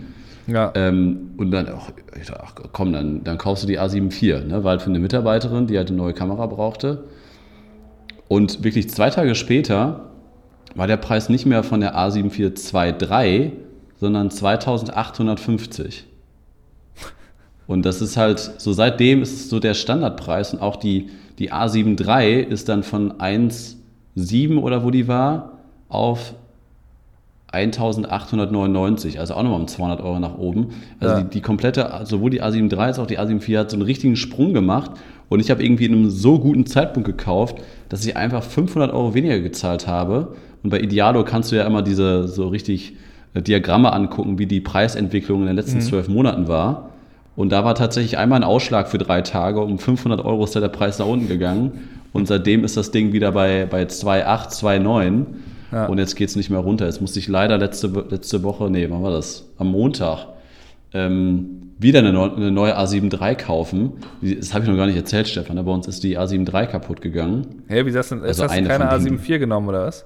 [0.48, 0.72] Ja.
[0.76, 4.46] Ähm, und dann, ach, ich dachte, ach komm, dann, dann kaufst du die A7 IV,
[4.46, 4.64] ne?
[4.64, 7.04] war halt für eine Mitarbeiterin, die halt eine neue Kamera brauchte.
[8.28, 10.12] Und wirklich zwei Tage später
[10.76, 13.52] war der Preis nicht mehr von der A7 IV 2.3,
[14.00, 16.06] sondern 2850.
[17.68, 21.10] Und das ist halt, so seitdem ist es so der Standardpreis und auch die,
[21.40, 25.54] die A7 III ist dann von 1,7 oder wo die war,
[25.90, 26.36] auf
[27.52, 30.68] 1899, also auch nochmal um 200 Euro nach oben.
[31.00, 31.22] Also Ja.
[31.22, 33.84] die, die komplette, sowohl die A7 III als auch die A7 IV hat so einen
[33.84, 34.92] richtigen Sprung gemacht.
[35.30, 37.58] Und ich habe irgendwie in einem so guten Zeitpunkt gekauft,
[37.90, 40.36] dass ich einfach 500 Euro weniger gezahlt habe.
[40.66, 42.96] Und bei Idealo kannst du ja immer diese so richtig
[43.36, 46.90] äh, Diagramme angucken, wie die Preisentwicklung in den letzten zwölf Monaten war.
[47.36, 49.60] Und da war tatsächlich einmal ein Ausschlag für drei Tage.
[49.62, 51.74] Um 500 Euro ist da der Preis nach unten gegangen.
[52.14, 55.26] Und seitdem ist das Ding wieder bei, bei 2,8, 2,9.
[55.72, 55.86] Ja.
[55.86, 56.86] Und jetzt geht es nicht mehr runter.
[56.86, 59.48] Jetzt musste ich leider letzte, letzte Woche, nee, wann war das?
[59.60, 60.28] Am Montag
[60.94, 63.92] ähm, wieder eine, neu- eine neue A7 III kaufen.
[64.22, 65.58] Die- Das habe ich noch gar nicht erzählt, Stefan.
[65.58, 67.64] aber Bei uns ist die A7 III kaputt gegangen.
[67.68, 68.22] Hä, wie das denn?
[68.24, 69.18] Also hast du eine keine von denen.
[69.20, 70.06] A7 IV genommen, oder was?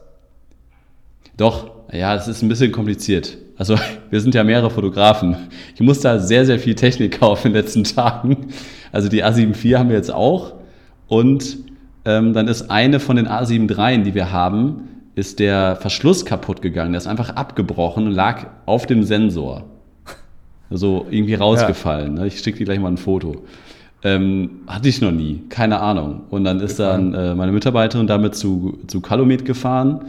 [1.38, 3.38] Doch, ja, es ist ein bisschen kompliziert.
[3.58, 3.76] Also
[4.10, 5.36] wir sind ja mehrere Fotografen.
[5.76, 8.48] Ich musste da sehr, sehr viel Technik kaufen in den letzten Tagen.
[8.92, 10.54] Also die A7 IV haben wir jetzt auch.
[11.08, 11.58] Und
[12.06, 16.62] ähm, dann ist eine von den A7 III, die wir haben, ist der Verschluss kaputt
[16.62, 16.94] gegangen.
[16.94, 19.66] Der ist einfach abgebrochen und lag auf dem Sensor.
[20.70, 22.14] So irgendwie rausgefallen.
[22.14, 22.28] Ne?
[22.28, 23.44] Ich schicke dir gleich mal ein Foto.
[24.04, 26.22] Ähm, hatte ich noch nie, keine Ahnung.
[26.30, 30.06] Und dann ist dann äh, meine Mitarbeiterin damit zu, zu Calumet gefahren,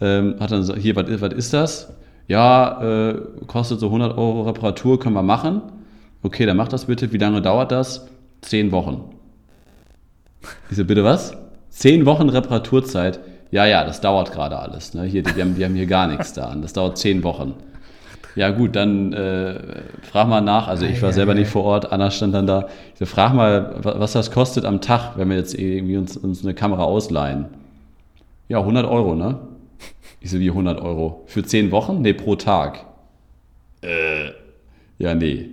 [0.00, 1.92] ähm, hat dann gesagt, hier, was ist- das?
[2.28, 2.80] Ja,
[3.10, 3.14] äh,
[3.46, 5.62] kostet so 100 Euro Reparatur, können wir machen.
[6.22, 7.12] Okay, dann mach das bitte.
[7.12, 8.06] Wie lange dauert das?
[8.42, 9.02] Zehn Wochen.
[10.70, 11.36] Ich so, bitte was?
[11.70, 13.20] Zehn Wochen Reparaturzeit?
[13.50, 14.94] Ja, ja, das dauert gerade alles.
[14.94, 15.04] Ne?
[15.04, 16.54] Hier, die, wir, haben, wir haben hier gar nichts da.
[16.54, 17.54] Das dauert zehn Wochen.
[18.36, 20.68] Ja gut, dann äh, frag mal nach.
[20.68, 22.68] Also ich war selber nicht vor Ort, Anna stand dann da.
[22.92, 26.16] Ich so, frag mal, wa- was das kostet am Tag, wenn wir jetzt irgendwie uns,
[26.16, 27.46] uns eine Kamera ausleihen.
[28.48, 29.36] Ja, 100 Euro, ne?
[30.20, 31.22] Ich so, wie 100 Euro?
[31.26, 32.02] Für 10 Wochen?
[32.02, 32.84] Nee, pro Tag.
[33.82, 34.30] Äh,
[34.98, 35.48] ja, nee.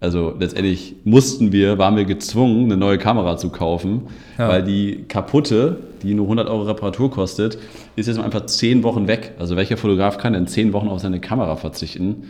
[0.00, 4.08] Also letztendlich mussten wir, waren wir gezwungen, eine neue Kamera zu kaufen,
[4.38, 4.48] Ja.
[4.48, 7.58] weil die kaputte, die nur 100 Euro Reparatur kostet,
[7.96, 9.32] ist jetzt einfach 10 Wochen weg.
[9.38, 12.28] Also welcher Fotograf kann denn 10 Wochen auf seine Kamera verzichten?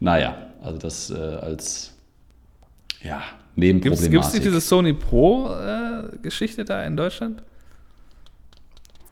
[0.00, 1.92] Naja, also das äh, als
[3.02, 3.18] ja,
[3.54, 4.20] Gibt Nebenproblematik.
[4.20, 7.42] es nicht diese Sony Pro-Geschichte da in Deutschland?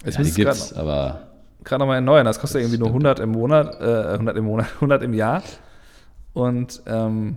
[0.04, 1.28] Ich ja, die muss es gibt's, aber
[1.62, 2.24] gerade noch mal erneuern.
[2.24, 3.06] Das kostet Das irgendwie nur stimmt.
[3.06, 5.42] 100 im Monat, äh, 100 im Monat, 100 im Jahr.
[6.32, 7.36] Und, ähm,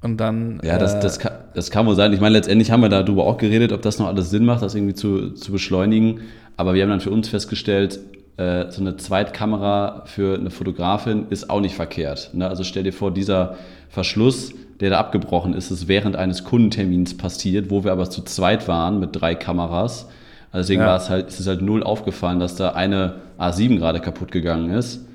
[0.00, 0.60] und dann.
[0.62, 2.12] Ja, das, äh, das, kann, das kann wohl sein.
[2.12, 4.74] Ich meine, letztendlich haben wir darüber auch geredet, ob das noch alles Sinn macht, das
[4.74, 6.20] irgendwie zu, zu beschleunigen.
[6.56, 8.00] Aber wir haben dann für uns festgestellt,
[8.38, 12.30] äh, so eine Zweitkamera für eine Fotografin ist auch nicht verkehrt.
[12.34, 12.48] Ne?
[12.48, 13.56] Also stell dir vor, dieser
[13.88, 18.68] Verschluss, der da abgebrochen ist, ist während eines Kundentermins passiert, wo wir aber zu zweit
[18.68, 20.08] waren mit drei Kameras.
[20.52, 20.88] Also deswegen Ja.
[20.88, 24.70] war es halt, ist es halt null aufgefallen, dass da eine A7 gerade kaputt gegangen
[24.70, 25.06] ist.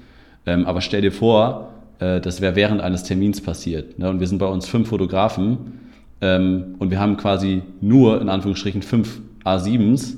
[0.46, 1.70] Ähm, aber stell dir vor,
[2.00, 3.98] äh, das wäre während eines Termins passiert.
[4.00, 4.10] Ne?
[4.10, 5.80] Und wir sind bei uns fünf Fotografen
[6.22, 10.16] ähm, und wir haben quasi nur, in Anführungsstrichen, fünf A7s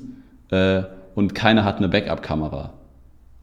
[0.50, 0.82] äh,
[1.14, 2.72] und keiner hat eine Backup-Kamera.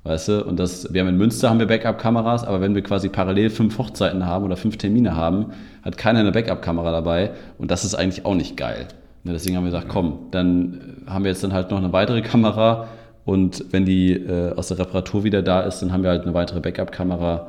[0.03, 0.45] Weißt du?
[0.45, 3.77] Und das, wir haben in Münster haben wir Backup-Kameras, aber wenn wir quasi parallel fünf
[3.77, 8.25] Hochzeiten haben oder fünf Termine haben, hat keiner eine Backup-Kamera dabei und das ist eigentlich
[8.25, 8.87] auch nicht geil.
[9.23, 9.33] Ne?
[9.33, 12.21] Deswegen haben wir gesagt, komm, dann äh, haben wir jetzt dann halt noch eine weitere
[12.21, 12.87] Kamera
[13.25, 16.33] und wenn die äh, aus der Reparatur wieder da ist, dann haben wir halt eine
[16.33, 17.47] weitere Backup-Kamera,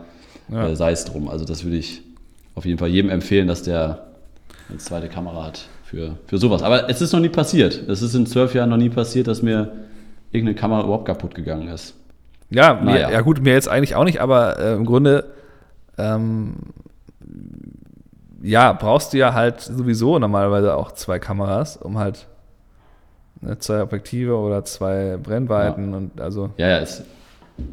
[0.53, 0.68] Ja.
[0.68, 1.29] äh, sei es drum.
[1.29, 2.03] Also das würde ich
[2.55, 4.05] auf jeden Fall jedem empfehlen, dass der
[4.68, 6.62] eine zweite Kamera hat für, für sowas.
[6.62, 7.83] Aber es ist noch nie passiert.
[7.89, 9.72] Es ist in zwölf Jahren noch nie passiert, dass mir
[10.31, 11.95] irgendeine Kamera überhaupt kaputt gegangen ist.
[12.51, 13.11] Ja, mir, Naja.
[13.11, 15.25] ja gut, mir jetzt eigentlich auch nicht, aber äh, im Grunde,
[15.99, 16.55] ähm,
[18.45, 22.26] ja, brauchst du ja halt sowieso normalerweise auch zwei Kameras, um halt
[23.40, 27.05] ne, zwei Objektive oder zwei Brennweiten und also, Ja, ja, ist,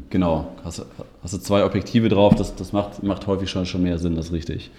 [0.08, 0.48] genau.
[0.64, 0.84] Hast,
[1.22, 4.26] hast du zwei Objektive drauf, das, das macht, macht häufig schon, schon mehr Sinn, das
[4.26, 4.70] ist richtig.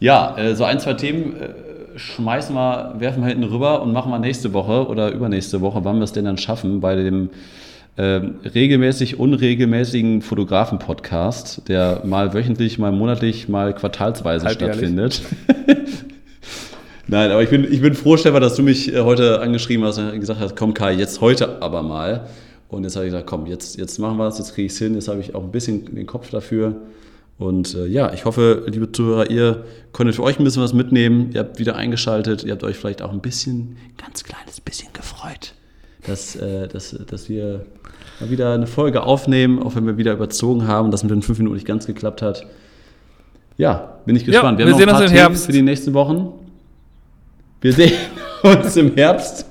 [0.00, 4.10] Ja, äh, so ein, zwei Themen äh, schmeißen wir, werfen wir hinten rüber und machen
[4.10, 7.30] wir nächste Woche oder übernächste Woche, wann wir es denn dann schaffen, bei dem
[8.00, 15.20] äh, regelmäßig unregelmäßigen Fotografen-Podcast, der mal wöchentlich, mal monatlich, mal quartalsweise stattfindet.
[17.06, 19.98] Nein, aber ich bin, ich bin froh, Stefan, dass du mich äh, heute angeschrieben hast
[19.98, 22.26] und gesagt hast, komm Kai, jetzt heute aber mal.
[22.68, 24.78] Und jetzt habe ich gesagt, komm, jetzt, jetzt machen wir es, jetzt kriege ich es
[24.78, 26.76] hin, jetzt habe ich auch ein bisschen den Kopf dafür.
[27.36, 31.32] Und äh, ja, ich hoffe, liebe Zuhörer, ihr konntet für euch ein bisschen was mitnehmen.
[31.34, 35.52] Ihr habt wieder eingeschaltet, ihr habt euch vielleicht auch ein bisschen, ganz kleines bisschen gefreut,
[36.06, 37.66] dass, äh, dass, dass wir
[38.20, 41.38] mal wieder eine Folge aufnehmen, auch wenn wir wieder überzogen haben, dass mit den fünf
[41.38, 42.46] Minuten nicht ganz geklappt hat.
[43.56, 44.58] Ja, bin ich gespannt.
[44.58, 45.46] wir sehen uns im Herbst.
[45.46, 46.32] für die nächsten Wochen.
[47.60, 47.92] Wir sehen
[48.42, 49.46] uns im Herbst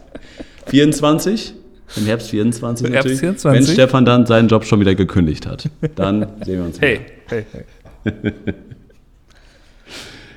[0.67, 1.53] 24.
[1.97, 3.19] Im Herbst 24 Im Herbst natürlich.
[3.19, 3.67] 24?
[3.67, 5.69] Wenn Stefan dann seinen Job schon wieder gekündigt hat.
[5.95, 8.13] Dann sehen wir uns Hey, hey, hey.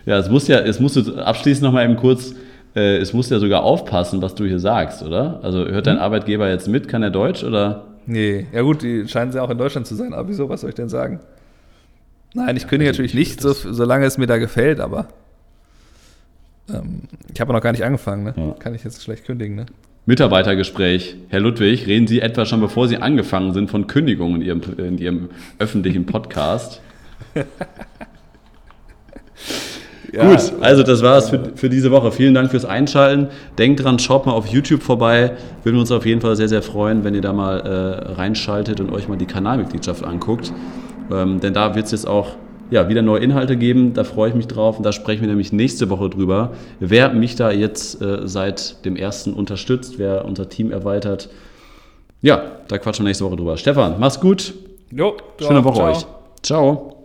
[0.05, 2.35] Ja, es muss ja, es musst du abschließend noch mal eben kurz,
[2.74, 5.39] äh, es muss ja sogar aufpassen, was du hier sagst, oder?
[5.45, 5.95] Also hört Hm?
[5.95, 6.89] dein Arbeitgeber jetzt mit?
[6.89, 7.85] Kann er Deutsch oder?
[8.07, 10.70] Nee, ja gut, die scheinen sie auch in Deutschland zu sein, aber wieso, was soll
[10.70, 11.20] ich denn sagen?
[12.34, 15.09] Nein, ich kündige natürlich nicht, so, solange es mir da gefällt, aber
[16.72, 18.34] ähm, ich habe noch gar nicht angefangen, ne?
[18.36, 18.55] Ja.
[18.59, 19.66] Kann ich jetzt schlecht kündigen, ne?
[20.07, 21.16] Mitarbeitergespräch.
[21.28, 24.98] Herr Ludwig, reden Sie etwa schon, bevor Sie angefangen sind, von Kündigungen in Ihrem, in
[24.98, 26.80] Ihrem öffentlichen Podcast?
[30.12, 32.12] Gut, also das war es für, für diese Woche.
[32.12, 33.28] Vielen Dank fürs Einschalten.
[33.56, 35.32] Denkt dran, schaut mal auf YouTube vorbei.
[35.64, 38.92] Würden uns auf jeden Fall sehr, sehr freuen, wenn ihr da mal äh, reinschaltet und
[38.92, 40.52] euch mal die Kanalmitgliedschaft anguckt.
[41.10, 42.36] Ähm, denn da wird es jetzt auch
[42.70, 43.94] ja, wieder neue Inhalte geben.
[43.94, 44.76] Da freue ich mich drauf.
[44.76, 48.96] Und da sprechen wir nämlich nächste Woche drüber, wer mich da jetzt äh, seit dem
[48.96, 51.30] ersten unterstützt, wer unser Team erweitert.
[52.20, 53.56] Ja, da quatschen wir nächste Woche drüber.
[53.56, 54.54] Stefan, mach's gut.
[54.90, 55.90] Jo, Schöne Woche ciao.
[55.90, 56.06] euch.
[56.42, 57.01] Ciao.